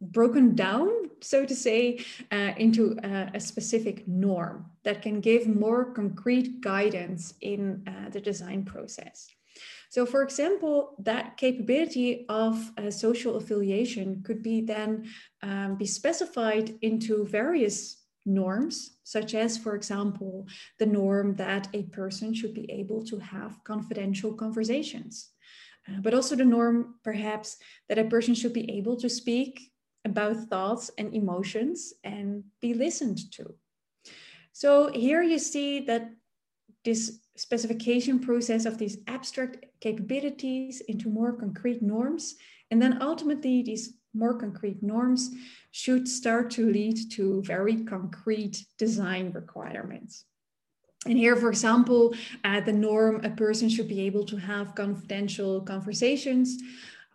broken 0.00 0.54
down, 0.54 0.88
so 1.20 1.44
to 1.44 1.54
say, 1.54 2.02
uh, 2.32 2.52
into 2.56 2.96
a, 3.04 3.30
a, 3.34 3.40
specific 3.40 4.08
norm 4.08 4.64
that 4.84 5.02
can 5.02 5.20
give 5.20 5.46
more 5.46 5.92
concrete 5.92 6.60
guidance 6.62 7.34
in 7.42 7.86
uh, 7.86 8.08
the 8.08 8.20
design 8.20 8.64
process. 8.64 9.28
So, 9.90 10.06
for 10.06 10.22
example, 10.22 10.94
that 11.00 11.36
capability 11.36 12.24
of 12.28 12.70
a 12.76 12.92
social 12.92 13.34
affiliation 13.36 14.22
could 14.22 14.40
be 14.40 14.60
then 14.60 15.10
um, 15.42 15.74
be 15.74 15.86
specified 15.86 16.78
into 16.80 17.26
various 17.26 18.00
norms, 18.24 18.98
such 19.02 19.34
as, 19.34 19.58
for 19.58 19.74
example, 19.74 20.46
the 20.78 20.86
norm 20.86 21.34
that 21.36 21.66
a 21.74 21.82
person 21.84 22.32
should 22.32 22.54
be 22.54 22.70
able 22.70 23.04
to 23.06 23.18
have 23.18 23.64
confidential 23.64 24.32
conversations, 24.32 25.30
uh, 25.88 26.00
but 26.00 26.14
also 26.14 26.36
the 26.36 26.44
norm, 26.44 26.94
perhaps, 27.02 27.56
that 27.88 27.98
a 27.98 28.04
person 28.04 28.32
should 28.32 28.52
be 28.52 28.70
able 28.70 28.96
to 28.96 29.10
speak 29.10 29.72
about 30.04 30.48
thoughts 30.48 30.92
and 30.98 31.12
emotions 31.14 31.92
and 32.04 32.44
be 32.60 32.74
listened 32.74 33.18
to. 33.32 33.54
So 34.52 34.92
here 34.92 35.22
you 35.22 35.40
see 35.40 35.80
that 35.86 36.10
this 36.84 37.20
specification 37.36 38.18
process 38.18 38.64
of 38.64 38.78
these 38.78 38.98
abstract 39.06 39.66
capabilities 39.80 40.80
into 40.88 41.08
more 41.08 41.32
concrete 41.32 41.82
norms, 41.82 42.36
and 42.70 42.80
then 42.80 43.02
ultimately 43.02 43.62
these 43.62 43.94
more 44.14 44.34
concrete 44.34 44.82
norms 44.82 45.30
should 45.70 46.08
start 46.08 46.50
to 46.50 46.70
lead 46.70 46.98
to 47.12 47.42
very 47.42 47.84
concrete 47.84 48.64
design 48.78 49.30
requirements. 49.32 50.24
And 51.06 51.16
here, 51.16 51.36
for 51.36 51.48
example, 51.48 52.14
uh, 52.44 52.60
the 52.60 52.72
norm 52.72 53.24
a 53.24 53.30
person 53.30 53.68
should 53.68 53.88
be 53.88 54.02
able 54.02 54.24
to 54.26 54.36
have 54.36 54.74
confidential 54.74 55.62
conversations 55.62 56.58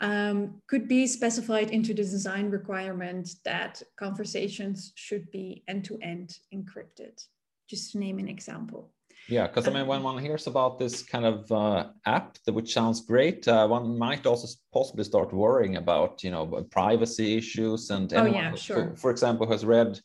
um, 0.01 0.61
could 0.67 0.87
be 0.87 1.05
specified 1.05 1.69
into 1.69 1.93
the 1.93 2.03
design 2.03 2.49
requirement 2.49 3.35
that 3.45 3.81
conversations 3.95 4.91
should 4.95 5.29
be 5.31 5.63
end-to-end 5.67 6.39
encrypted, 6.53 7.23
just 7.69 7.91
to 7.91 7.99
name 7.99 8.19
an 8.19 8.27
example. 8.27 8.91
Yeah, 9.27 9.47
because 9.47 9.67
I 9.67 9.71
mean, 9.71 9.87
when 9.87 9.99
um, 9.99 10.03
one 10.03 10.17
hears 10.19 10.45
about 10.45 10.77
this 10.77 11.01
kind 11.01 11.25
of 11.25 11.51
uh, 11.51 11.87
app, 12.05 12.37
that 12.45 12.53
which 12.53 12.73
sounds 12.73 13.01
great, 13.01 13.47
uh, 13.47 13.67
one 13.67 13.97
might 13.97 14.25
also 14.25 14.47
possibly 14.71 15.03
start 15.03 15.33
worrying 15.33 15.77
about, 15.77 16.23
you 16.23 16.29
know, 16.29 16.45
privacy 16.69 17.35
issues. 17.37 17.89
And 17.89 18.13
oh 18.13 18.25
yeah, 18.25 18.53
sure. 18.53 18.89
For, 18.89 18.95
for 18.95 19.11
example, 19.11 19.49
has 19.49 19.65
read 19.65 19.99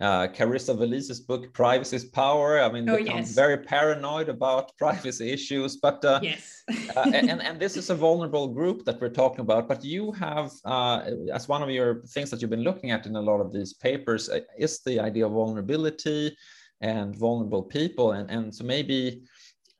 uh, 0.00 0.28
Carissa 0.28 0.76
Véliz's 0.76 1.20
book 1.20 1.52
"Privacy 1.52 1.96
is 1.96 2.04
Power." 2.04 2.60
I 2.60 2.70
mean, 2.70 2.88
oh, 2.88 2.96
become 2.96 3.18
yes. 3.18 3.34
very 3.34 3.58
paranoid 3.58 4.28
about 4.28 4.76
privacy 4.78 5.32
issues. 5.32 5.76
But 5.76 6.04
uh, 6.04 6.20
yes, 6.22 6.62
uh, 6.96 7.10
and 7.12 7.42
and 7.42 7.58
this 7.58 7.76
is 7.76 7.90
a 7.90 7.96
vulnerable 7.96 8.48
group 8.48 8.84
that 8.84 9.00
we're 9.00 9.10
talking 9.10 9.40
about. 9.40 9.66
But 9.66 9.84
you 9.84 10.12
have, 10.12 10.52
uh, 10.64 11.10
as 11.34 11.48
one 11.48 11.62
of 11.62 11.70
your 11.70 12.02
things 12.06 12.30
that 12.30 12.40
you've 12.40 12.50
been 12.50 12.62
looking 12.62 12.92
at 12.92 13.06
in 13.06 13.16
a 13.16 13.20
lot 13.20 13.40
of 13.40 13.52
these 13.52 13.74
papers, 13.74 14.28
uh, 14.28 14.40
is 14.56 14.80
the 14.86 15.00
idea 15.00 15.26
of 15.26 15.32
vulnerability 15.32 16.36
and 16.80 17.16
vulnerable 17.16 17.62
people. 17.62 18.12
And, 18.12 18.30
and 18.30 18.54
so 18.54 18.64
maybe 18.64 19.22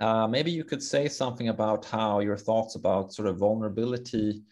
uh, 0.01 0.27
maybe 0.27 0.51
you 0.51 0.65
could 0.65 0.83
say 0.83 1.09
something 1.09 1.49
about 1.49 1.85
how 1.85 2.21
your 2.21 2.37
thoughts 2.37 2.75
about 2.75 3.13
sort 3.13 3.29
of 3.29 3.37
vulnerability 3.37 4.43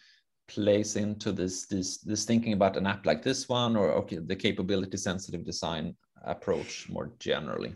plays 0.46 0.96
into 0.96 1.30
this 1.30 1.66
this 1.66 1.98
this 1.98 2.24
thinking 2.24 2.54
about 2.54 2.76
an 2.76 2.86
app 2.86 3.04
like 3.04 3.22
this 3.22 3.48
one 3.48 3.76
or 3.76 3.92
okay 3.92 4.16
the 4.16 4.36
capability 4.36 4.96
sensitive 4.96 5.44
design 5.44 5.94
approach 6.24 6.88
more 6.88 7.12
generally 7.18 7.74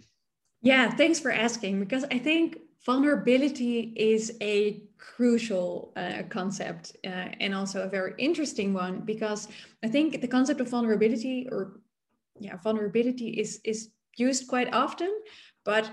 yeah 0.62 0.90
thanks 0.90 1.20
for 1.20 1.30
asking 1.30 1.78
because 1.78 2.04
i 2.10 2.18
think 2.18 2.58
vulnerability 2.86 3.92
is 3.94 4.36
a 4.40 4.82
crucial 4.98 5.92
uh, 5.96 6.22
concept 6.30 6.96
uh, 7.04 7.28
and 7.40 7.54
also 7.54 7.82
a 7.82 7.88
very 7.88 8.14
interesting 8.16 8.72
one 8.72 9.00
because 9.00 9.48
i 9.84 9.88
think 9.88 10.20
the 10.22 10.28
concept 10.28 10.60
of 10.60 10.68
vulnerability 10.68 11.46
or 11.52 11.80
yeah 12.40 12.56
vulnerability 12.56 13.28
is 13.28 13.60
is 13.64 13.90
used 14.16 14.48
quite 14.48 14.72
often, 14.72 15.12
but 15.64 15.90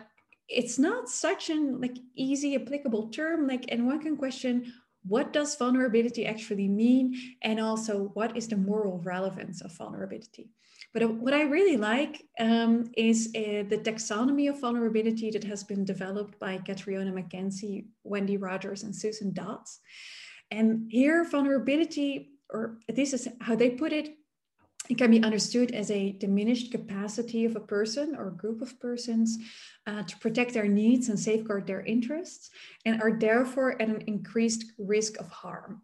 it's 0.47 0.79
not 0.79 1.09
such 1.09 1.49
an 1.49 1.79
like 1.79 1.97
easy 2.15 2.55
applicable 2.55 3.09
term. 3.09 3.47
Like, 3.47 3.65
and 3.69 3.85
one 3.85 4.01
can 4.01 4.17
question 4.17 4.73
what 5.07 5.31
does 5.31 5.55
vulnerability 5.55 6.25
actually 6.25 6.67
mean, 6.67 7.15
and 7.41 7.59
also 7.59 8.11
what 8.13 8.35
is 8.35 8.47
the 8.47 8.57
moral 8.57 8.99
relevance 8.99 9.61
of 9.61 9.71
vulnerability. 9.71 10.51
But 10.93 11.03
uh, 11.03 11.07
what 11.07 11.33
I 11.33 11.43
really 11.43 11.77
like 11.77 12.23
um, 12.39 12.91
is 12.97 13.27
uh, 13.35 13.63
the 13.69 13.81
taxonomy 13.83 14.49
of 14.49 14.59
vulnerability 14.59 15.31
that 15.31 15.43
has 15.43 15.63
been 15.63 15.85
developed 15.85 16.39
by 16.39 16.57
Catriona 16.57 17.11
Mackenzie, 17.11 17.87
Wendy 18.03 18.37
Rogers, 18.37 18.83
and 18.83 18.95
Susan 18.95 19.33
Dodds. 19.33 19.79
And 20.51 20.87
here, 20.89 21.23
vulnerability, 21.25 22.31
or 22.49 22.79
this 22.87 23.13
is 23.13 23.27
how 23.39 23.55
they 23.55 23.69
put 23.69 23.93
it, 23.93 24.15
it 24.89 24.97
can 24.97 25.11
be 25.11 25.23
understood 25.23 25.71
as 25.71 25.91
a 25.91 26.13
diminished 26.13 26.71
capacity 26.71 27.45
of 27.45 27.55
a 27.55 27.59
person 27.59 28.15
or 28.15 28.27
a 28.27 28.37
group 28.37 28.61
of 28.61 28.79
persons 28.79 29.37
uh, 29.85 30.01
to 30.01 30.17
protect 30.17 30.53
their 30.53 30.67
needs 30.67 31.09
and 31.09 31.19
safeguard 31.19 31.67
their 31.67 31.85
interests, 31.85 32.49
and 32.85 33.01
are 33.01 33.17
therefore 33.17 33.79
at 33.79 33.87
an 33.87 34.03
increased 34.07 34.65
risk 34.79 35.19
of 35.19 35.29
harm. 35.29 35.83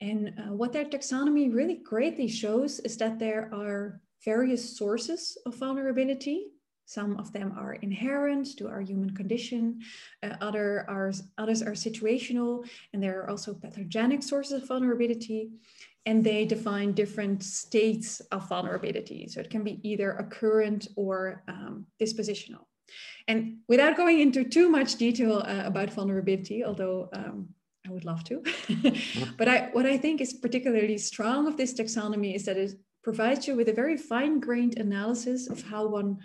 And 0.00 0.34
uh, 0.38 0.52
what 0.52 0.72
their 0.72 0.84
taxonomy 0.84 1.52
really 1.52 1.80
greatly 1.82 2.28
shows 2.28 2.78
is 2.80 2.96
that 2.98 3.18
there 3.18 3.50
are 3.52 4.00
various 4.24 4.76
sources 4.76 5.36
of 5.44 5.56
vulnerability. 5.56 6.46
Some 6.84 7.18
of 7.18 7.32
them 7.32 7.52
are 7.58 7.74
inherent 7.74 8.56
to 8.58 8.68
our 8.68 8.80
human 8.80 9.10
condition, 9.10 9.80
uh, 10.22 10.36
other 10.40 10.84
are, 10.88 11.12
others 11.36 11.62
are 11.62 11.72
situational, 11.72 12.64
and 12.92 13.02
there 13.02 13.22
are 13.22 13.30
also 13.30 13.54
pathogenic 13.54 14.22
sources 14.22 14.62
of 14.62 14.68
vulnerability 14.68 15.50
and 16.06 16.22
they 16.22 16.44
define 16.44 16.92
different 16.92 17.42
states 17.42 18.20
of 18.30 18.48
vulnerability. 18.48 19.26
So 19.28 19.40
it 19.40 19.50
can 19.50 19.64
be 19.64 19.80
either 19.82 20.12
occurrent 20.12 20.86
or 20.96 21.42
um, 21.48 21.86
dispositional. 22.00 22.64
And 23.26 23.58
without 23.68 23.96
going 23.96 24.20
into 24.20 24.44
too 24.44 24.68
much 24.68 24.94
detail 24.94 25.38
uh, 25.38 25.62
about 25.64 25.90
vulnerability, 25.90 26.64
although 26.64 27.08
um, 27.12 27.48
I 27.84 27.90
would 27.90 28.04
love 28.04 28.22
to, 28.24 28.42
but 29.36 29.48
I, 29.48 29.70
what 29.72 29.84
I 29.84 29.96
think 29.96 30.20
is 30.20 30.32
particularly 30.32 30.96
strong 30.96 31.48
of 31.48 31.56
this 31.56 31.74
taxonomy 31.74 32.36
is 32.36 32.44
that 32.44 32.56
it 32.56 32.74
provides 33.02 33.48
you 33.48 33.56
with 33.56 33.68
a 33.68 33.72
very 33.72 33.96
fine-grained 33.96 34.78
analysis 34.78 35.48
of 35.50 35.62
how 35.62 35.88
one 35.88 36.18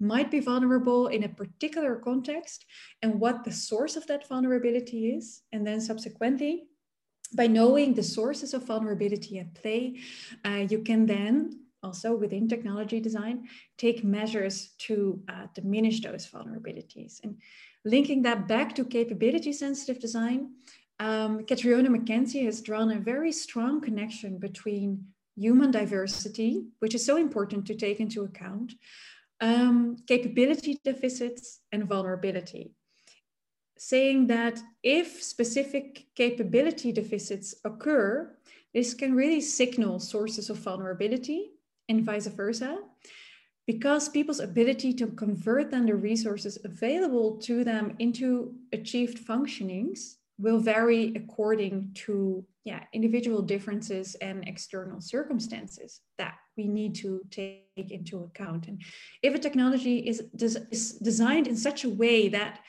might 0.00 0.30
be 0.30 0.40
vulnerable 0.40 1.08
in 1.08 1.24
a 1.24 1.28
particular 1.28 1.96
context 1.96 2.64
and 3.02 3.20
what 3.20 3.44
the 3.44 3.52
source 3.52 3.96
of 3.96 4.06
that 4.06 4.28
vulnerability 4.28 5.10
is. 5.10 5.42
And 5.52 5.66
then 5.66 5.80
subsequently, 5.80 6.64
by 7.34 7.46
knowing 7.46 7.94
the 7.94 8.02
sources 8.02 8.54
of 8.54 8.66
vulnerability 8.66 9.38
at 9.38 9.54
play, 9.54 10.00
uh, 10.44 10.66
you 10.68 10.82
can 10.82 11.06
then 11.06 11.60
also 11.82 12.14
within 12.14 12.48
technology 12.48 13.00
design 13.00 13.48
take 13.76 14.02
measures 14.02 14.70
to 14.78 15.20
uh, 15.28 15.46
diminish 15.54 16.00
those 16.00 16.26
vulnerabilities. 16.26 17.22
And 17.22 17.36
linking 17.84 18.22
that 18.22 18.48
back 18.48 18.74
to 18.74 18.84
capability 18.84 19.52
sensitive 19.52 20.00
design, 20.00 20.52
um, 20.98 21.44
Catriona 21.44 21.90
Mackenzie 21.90 22.44
has 22.44 22.60
drawn 22.60 22.90
a 22.90 22.98
very 22.98 23.30
strong 23.30 23.80
connection 23.80 24.38
between 24.38 25.06
human 25.36 25.70
diversity, 25.70 26.64
which 26.80 26.94
is 26.94 27.06
so 27.06 27.16
important 27.16 27.66
to 27.66 27.74
take 27.76 28.00
into 28.00 28.24
account, 28.24 28.74
um, 29.40 29.96
capability 30.08 30.80
deficits, 30.84 31.60
and 31.70 31.84
vulnerability 31.84 32.72
saying 33.78 34.26
that 34.26 34.60
if 34.82 35.22
specific 35.22 36.06
capability 36.14 36.92
deficits 36.92 37.54
occur, 37.64 38.36
this 38.74 38.94
can 38.94 39.14
really 39.14 39.40
signal 39.40 39.98
sources 39.98 40.50
of 40.50 40.58
vulnerability 40.58 41.52
and 41.88 42.04
vice 42.04 42.26
versa, 42.26 42.78
because 43.66 44.08
people's 44.08 44.40
ability 44.40 44.92
to 44.94 45.06
convert 45.08 45.70
then 45.70 45.86
the 45.86 45.94
resources 45.94 46.58
available 46.64 47.36
to 47.38 47.64
them 47.64 47.94
into 47.98 48.54
achieved 48.72 49.18
functionings 49.26 50.16
will 50.38 50.58
vary 50.58 51.12
according 51.16 51.90
to 51.94 52.44
yeah, 52.64 52.84
individual 52.92 53.42
differences 53.42 54.14
and 54.16 54.46
external 54.46 55.00
circumstances 55.00 56.00
that 56.18 56.34
we 56.56 56.68
need 56.68 56.94
to 56.94 57.22
take 57.30 57.90
into 57.90 58.24
account. 58.24 58.68
And 58.68 58.82
if 59.22 59.34
a 59.34 59.38
technology 59.38 59.98
is, 59.98 60.22
des- 60.36 60.66
is 60.70 60.92
designed 60.92 61.46
in 61.46 61.56
such 61.56 61.84
a 61.84 61.88
way 61.88 62.28
that 62.28 62.60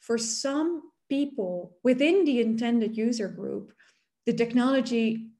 for 0.00 0.18
some 0.18 0.82
people 1.08 1.76
within 1.82 2.24
the 2.24 2.40
intended 2.40 2.96
user 2.96 3.28
group, 3.28 3.72
the 4.26 4.32
technology 4.32 5.30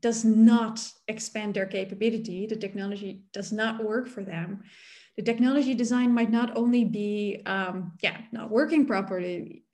does 0.00 0.24
not 0.24 0.80
expand 1.08 1.54
their 1.54 1.66
capability, 1.66 2.46
the 2.46 2.56
technology 2.56 3.22
does 3.32 3.52
not 3.52 3.84
work 3.84 4.08
for 4.08 4.24
them. 4.24 4.62
The 5.16 5.22
technology 5.22 5.74
design 5.74 6.14
might 6.14 6.30
not 6.30 6.56
only 6.56 6.84
be, 6.84 7.42
um, 7.44 7.92
yeah, 8.00 8.22
not 8.32 8.50
working 8.50 8.86
properly, 8.86 9.64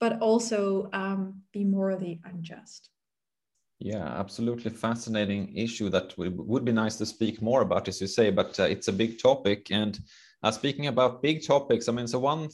but 0.00 0.20
also 0.20 0.88
um, 0.92 1.42
be 1.52 1.64
morally 1.64 2.20
unjust. 2.24 2.88
Yeah, 3.80 4.06
absolutely 4.06 4.70
fascinating 4.70 5.54
issue 5.56 5.90
that 5.90 6.16
would 6.16 6.64
be 6.64 6.72
nice 6.72 6.96
to 6.96 7.06
speak 7.06 7.42
more 7.42 7.60
about, 7.60 7.88
as 7.88 8.00
you 8.00 8.06
say, 8.06 8.30
but 8.30 8.58
uh, 8.58 8.62
it's 8.62 8.88
a 8.88 8.92
big 8.92 9.20
topic. 9.20 9.70
And 9.70 9.98
uh, 10.42 10.50
speaking 10.50 10.86
about 10.86 11.22
big 11.22 11.46
topics, 11.46 11.88
I 11.88 11.92
mean, 11.92 12.06
so 12.06 12.20
one 12.20 12.48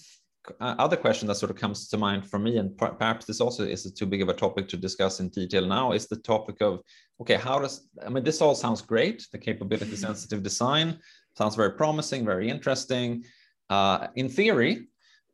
other 0.61 0.97
question 0.97 1.29
that 1.29 1.37
sort 1.37 1.51
of 1.51 1.57
comes 1.57 1.89
to 1.89 1.97
mind 1.97 2.29
for 2.29 2.39
me, 2.39 2.59
and 2.59 2.77
perhaps 2.77 3.27
this 3.27 3.41
also 3.41 3.65
is 3.65 3.91
too 3.93 4.07
big 4.07 4.23
of 4.23 4.29
a 4.29 4.35
topic 4.35 4.69
to 4.69 4.77
discuss 4.77 5.21
in 5.21 5.29
detail 5.29 5.67
now, 5.67 5.93
is 5.93 6.07
the 6.07 6.17
topic 6.17 6.61
of 6.61 6.81
okay, 7.21 7.37
how 7.37 7.59
does 7.59 7.89
I 8.05 8.09
mean 8.09 8.25
this 8.25 8.41
all 8.41 8.55
sounds 8.55 8.83
great. 8.83 9.27
The 9.33 9.39
capability 9.39 9.97
sensitive 9.97 10.43
design 10.43 10.99
sounds 11.37 11.57
very 11.57 11.73
promising, 11.73 12.25
very 12.25 12.49
interesting 12.49 13.25
uh, 13.69 14.09
in 14.17 14.29
theory, 14.29 14.89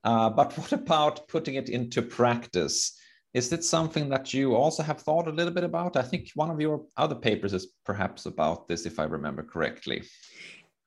uh, 0.04 0.30
but 0.30 0.56
what 0.58 0.72
about 0.72 1.26
putting 1.28 1.56
it 1.56 1.68
into 1.68 2.02
practice? 2.02 2.98
Is 3.34 3.52
it 3.52 3.64
something 3.64 4.08
that 4.08 4.32
you 4.32 4.54
also 4.54 4.82
have 4.82 5.00
thought 5.00 5.28
a 5.28 5.32
little 5.32 5.52
bit 5.52 5.64
about? 5.64 5.96
I 5.96 6.02
think 6.02 6.30
one 6.34 6.50
of 6.50 6.60
your 6.60 6.84
other 6.96 7.14
papers 7.14 7.52
is 7.52 7.66
perhaps 7.84 8.24
about 8.26 8.66
this, 8.66 8.86
if 8.86 8.98
I 8.98 9.04
remember 9.04 9.42
correctly. 9.42 10.04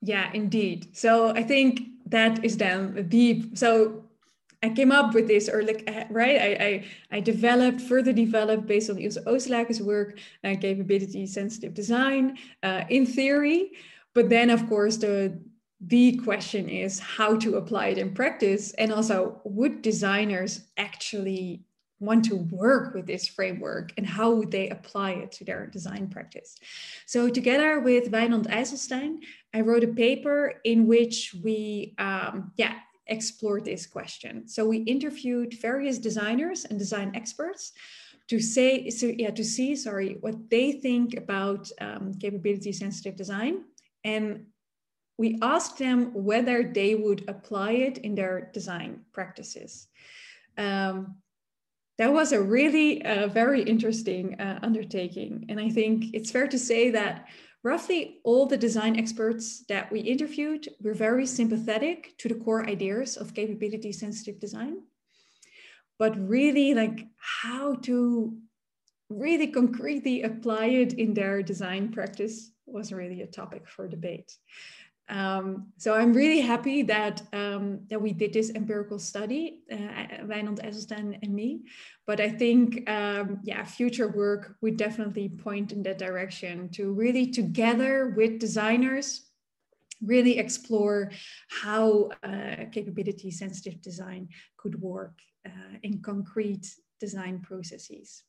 Yeah, 0.02 0.30
indeed. 0.32 0.96
So 0.96 1.30
I 1.30 1.42
think 1.42 1.82
that 2.06 2.44
is 2.44 2.56
then 2.56 3.06
deep. 3.08 3.56
So 3.56 4.04
I 4.62 4.68
came 4.68 4.92
up 4.92 5.14
with 5.14 5.26
this, 5.26 5.48
or 5.48 5.62
like, 5.62 5.84
uh, 5.88 6.04
right? 6.10 6.38
I, 6.40 6.64
I, 6.64 6.84
I 7.16 7.20
developed, 7.20 7.80
further 7.80 8.12
developed 8.12 8.66
based 8.66 8.90
on 8.90 8.98
Ilse 8.98 9.18
Oosterlaken's 9.26 9.80
work, 9.80 10.18
uh, 10.44 10.54
capability 10.60 11.26
sensitive 11.26 11.72
design 11.72 12.36
uh, 12.62 12.84
in 12.90 13.06
theory. 13.06 13.72
But 14.14 14.28
then, 14.28 14.50
of 14.50 14.68
course, 14.68 14.96
the 14.98 15.40
the 15.82 16.16
question 16.18 16.68
is 16.68 17.00
how 17.00 17.36
to 17.36 17.56
apply 17.56 17.86
it 17.86 17.98
in 17.98 18.12
practice, 18.12 18.74
and 18.74 18.92
also 18.92 19.40
would 19.44 19.80
designers 19.80 20.60
actually 20.76 21.62
want 22.00 22.24
to 22.24 22.36
work 22.50 22.94
with 22.94 23.06
this 23.06 23.28
framework 23.28 23.92
and 23.96 24.06
how 24.06 24.30
would 24.32 24.50
they 24.50 24.68
apply 24.70 25.12
it 25.12 25.32
to 25.32 25.44
their 25.44 25.66
design 25.66 26.08
practice. 26.08 26.56
So 27.06 27.28
together 27.28 27.80
with 27.80 28.10
Wijnand 28.10 28.46
IJsselsteijn, 28.46 29.18
I 29.54 29.60
wrote 29.60 29.84
a 29.84 29.88
paper 29.88 30.54
in 30.64 30.86
which 30.86 31.34
we 31.42 31.94
um, 31.98 32.52
yeah, 32.56 32.74
explored 33.10 33.64
this 33.64 33.86
question. 33.86 34.48
So 34.48 34.66
we 34.66 34.78
interviewed 34.78 35.54
various 35.60 35.98
designers 35.98 36.64
and 36.64 36.78
design 36.78 37.12
experts 37.14 37.72
to 38.28 38.40
say, 38.40 38.88
so 38.90 39.06
yeah, 39.06 39.30
to 39.30 39.44
see, 39.44 39.74
sorry, 39.76 40.16
what 40.20 40.48
they 40.48 40.72
think 40.72 41.16
about 41.16 41.68
um, 41.80 42.14
capability 42.14 42.72
sensitive 42.72 43.16
design. 43.16 43.64
And 44.04 44.46
we 45.18 45.38
asked 45.42 45.78
them 45.78 46.12
whether 46.14 46.62
they 46.62 46.94
would 46.94 47.28
apply 47.28 47.72
it 47.72 47.98
in 47.98 48.14
their 48.14 48.50
design 48.54 49.00
practices. 49.12 49.88
Um, 50.56 51.16
that 51.98 52.12
was 52.12 52.32
a 52.32 52.40
really 52.40 53.04
uh, 53.04 53.28
very 53.28 53.62
interesting 53.62 54.40
uh, 54.40 54.58
undertaking. 54.62 55.44
And 55.50 55.60
I 55.60 55.68
think 55.68 56.14
it's 56.14 56.30
fair 56.30 56.48
to 56.48 56.58
say 56.58 56.90
that 56.92 57.26
roughly 57.62 58.20
all 58.24 58.46
the 58.46 58.56
design 58.56 58.98
experts 58.98 59.64
that 59.68 59.90
we 59.92 60.00
interviewed 60.00 60.68
were 60.80 60.94
very 60.94 61.26
sympathetic 61.26 62.14
to 62.18 62.28
the 62.28 62.34
core 62.34 62.68
ideas 62.68 63.16
of 63.16 63.34
capability 63.34 63.92
sensitive 63.92 64.40
design. 64.40 64.82
But 65.98 66.16
really, 66.18 66.72
like 66.74 67.06
how 67.16 67.74
to 67.82 68.38
really 69.10 69.48
concretely 69.48 70.22
apply 70.22 70.66
it 70.66 70.94
in 70.94 71.12
their 71.14 71.42
design 71.42 71.92
practice 71.92 72.52
was 72.64 72.92
really 72.92 73.22
a 73.22 73.26
topic 73.26 73.68
for 73.68 73.88
debate. 73.88 74.32
Um, 75.10 75.72
so 75.76 75.94
I'm 75.94 76.12
really 76.12 76.40
happy 76.40 76.82
that 76.82 77.20
um, 77.32 77.80
that 77.90 78.00
we 78.00 78.12
did 78.12 78.32
this 78.32 78.52
empirical 78.54 78.98
study, 78.98 79.62
uh, 79.70 80.24
Wijnand 80.24 80.60
IJsselsteijn 80.60 81.18
and 81.20 81.34
me. 81.34 81.62
But 82.06 82.20
I 82.20 82.28
think, 82.28 82.88
um, 82.88 83.40
yeah, 83.42 83.64
future 83.64 84.08
work 84.08 84.56
would 84.62 84.76
definitely 84.76 85.28
point 85.28 85.72
in 85.72 85.82
that 85.82 85.98
direction 85.98 86.68
to 86.70 86.92
really 86.92 87.26
together 87.26 88.14
with 88.16 88.38
designers, 88.38 89.30
really 90.00 90.38
explore 90.38 91.10
how 91.62 92.10
uh, 92.22 92.66
capability 92.70 93.32
sensitive 93.32 93.82
design 93.82 94.28
could 94.56 94.80
work 94.80 95.18
uh, 95.44 95.76
in 95.82 96.00
concrete 96.02 96.72
design 97.00 97.40
processes. 97.40 98.22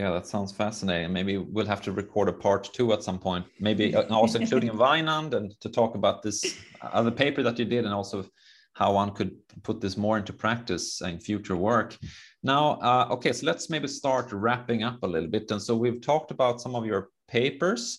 Yeah, 0.00 0.12
that 0.12 0.26
sounds 0.26 0.50
fascinating. 0.50 1.12
Maybe 1.12 1.36
we'll 1.36 1.66
have 1.66 1.82
to 1.82 1.92
record 1.92 2.30
a 2.30 2.32
part 2.32 2.72
two 2.72 2.94
at 2.94 3.02
some 3.02 3.18
point. 3.18 3.44
Maybe 3.60 3.94
uh, 3.94 4.04
also 4.04 4.38
including 4.40 4.70
Wijnand 4.70 5.34
and 5.34 5.52
to 5.60 5.68
talk 5.68 5.94
about 5.94 6.22
this 6.22 6.56
other 6.80 7.10
paper 7.10 7.42
that 7.42 7.58
you 7.58 7.66
did 7.66 7.84
and 7.84 7.92
also 7.92 8.24
how 8.72 8.94
one 8.94 9.10
could 9.10 9.32
put 9.62 9.82
this 9.82 9.98
more 9.98 10.16
into 10.16 10.32
practice 10.32 11.02
in 11.02 11.20
future 11.20 11.54
work. 11.54 11.98
Now, 12.42 12.78
uh, 12.80 13.08
okay, 13.10 13.34
so 13.34 13.44
let's 13.44 13.68
maybe 13.68 13.88
start 13.88 14.32
wrapping 14.32 14.84
up 14.84 15.02
a 15.02 15.06
little 15.06 15.28
bit. 15.28 15.50
And 15.50 15.60
so 15.60 15.76
we've 15.76 16.00
talked 16.00 16.30
about 16.30 16.62
some 16.62 16.74
of 16.74 16.86
your 16.86 17.10
papers. 17.28 17.98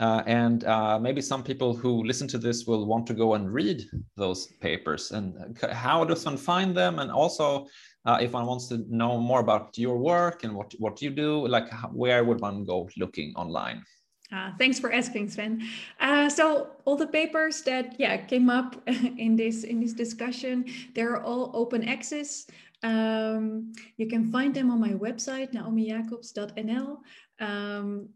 Uh, 0.00 0.24
and 0.26 0.64
uh, 0.64 0.98
maybe 0.98 1.22
some 1.22 1.44
people 1.44 1.76
who 1.76 2.02
listen 2.02 2.26
to 2.28 2.38
this 2.38 2.66
will 2.66 2.86
want 2.86 3.06
to 3.06 3.14
go 3.14 3.34
and 3.34 3.52
read 3.52 3.84
those 4.16 4.48
papers. 4.60 5.12
And 5.12 5.56
uh, 5.62 5.72
how 5.72 6.04
does 6.04 6.24
one 6.24 6.36
find 6.36 6.76
them? 6.76 6.98
And 6.98 7.10
also, 7.10 7.68
uh, 8.06 8.18
if 8.20 8.32
one 8.32 8.46
wants 8.46 8.68
to 8.68 8.84
know 8.88 9.18
more 9.18 9.40
about 9.40 9.76
your 9.76 9.98
work 9.98 10.44
and 10.44 10.54
what, 10.54 10.72
what 10.78 11.02
you 11.02 11.10
do, 11.10 11.46
like 11.46 11.68
where 11.92 12.24
would 12.24 12.40
one 12.40 12.64
go 12.64 12.88
looking 12.96 13.34
online? 13.36 13.82
Uh, 14.32 14.50
thanks 14.58 14.78
for 14.78 14.92
asking, 14.92 15.28
Sven. 15.28 15.62
Uh, 16.00 16.28
so 16.28 16.68
all 16.84 16.96
the 16.96 17.06
papers 17.06 17.62
that 17.62 17.94
yeah 17.98 18.16
came 18.16 18.50
up 18.50 18.76
in 18.86 19.36
this 19.36 19.62
in 19.62 19.80
this 19.80 19.92
discussion, 19.92 20.64
they're 20.94 21.22
all 21.22 21.50
open 21.54 21.88
access. 21.88 22.46
Um, 22.82 23.72
you 23.96 24.08
can 24.08 24.30
find 24.30 24.54
them 24.54 24.70
on 24.70 24.80
my 24.80 24.92
website 24.92 25.52
naomijacobs.nl. 25.52 26.98
Um, 27.40 28.08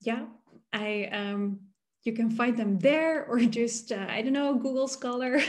yeah, 0.00 0.26
I 0.72 1.08
um, 1.12 1.60
you 2.06 2.12
can 2.12 2.30
find 2.30 2.56
them 2.56 2.78
there 2.78 3.24
or 3.28 3.38
just 3.40 3.92
uh, 3.92 4.06
i 4.08 4.22
don't 4.22 4.32
know 4.32 4.54
google 4.54 4.88
scholar 4.88 5.40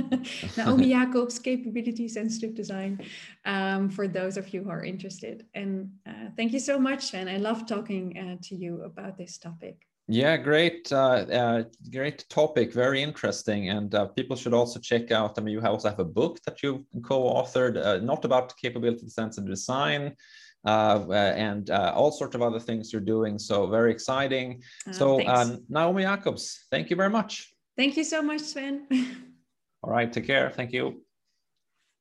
naomi 0.56 0.88
jacobs 0.94 1.38
capability 1.38 2.08
sensitive 2.08 2.54
design 2.54 3.00
um, 3.44 3.88
for 3.88 4.08
those 4.08 4.36
of 4.36 4.52
you 4.52 4.62
who 4.62 4.70
are 4.70 4.84
interested. 4.84 5.46
And 5.54 5.90
uh, 6.06 6.30
thank 6.36 6.52
you 6.52 6.60
so 6.60 6.78
much 6.78 7.14
and 7.14 7.28
i 7.28 7.36
love 7.36 7.66
talking 7.66 8.18
uh, 8.18 8.36
to 8.48 8.54
you 8.54 8.82
about 8.82 9.16
this 9.16 9.38
topic. 9.38 9.76
Yeah 10.08 10.36
great 10.36 10.92
uh, 10.92 11.26
uh, 11.40 11.64
great 11.90 12.24
topic 12.28 12.72
very 12.72 13.02
interesting 13.02 13.70
and 13.70 13.94
uh, 13.94 14.06
people 14.06 14.36
should 14.36 14.54
also 14.54 14.78
check 14.78 15.10
out 15.10 15.36
i 15.36 15.42
mean 15.42 15.54
you 15.54 15.60
also 15.60 15.88
have 15.88 15.98
a 15.98 16.12
book 16.20 16.38
that 16.44 16.62
you've 16.62 16.84
co-authored 17.02 18.02
not 18.02 18.24
about 18.24 18.56
capability 18.56 19.08
sensitive 19.08 19.50
design 19.50 20.14
and 20.66 21.70
uh, 21.70 21.92
all 21.94 22.10
sorts 22.10 22.34
of 22.34 22.42
other 22.42 22.60
things 22.60 22.92
you're 22.92 23.00
doing. 23.00 23.38
So 23.38 23.66
very 23.66 23.92
exciting. 23.92 24.62
Uh, 24.86 24.92
so 24.92 25.26
um, 25.26 25.64
Naomi 25.68 26.02
Jacobs, 26.02 26.66
thank 26.70 26.90
you 26.90 26.96
very 26.96 27.10
much. 27.10 27.52
Thank 27.76 27.96
you 27.96 28.04
so 28.04 28.22
much, 28.22 28.40
Sven. 28.40 28.86
all 29.82 29.90
right, 29.90 30.12
take 30.12 30.26
care. 30.26 30.50
Thank 30.50 30.72
you. 30.72 31.05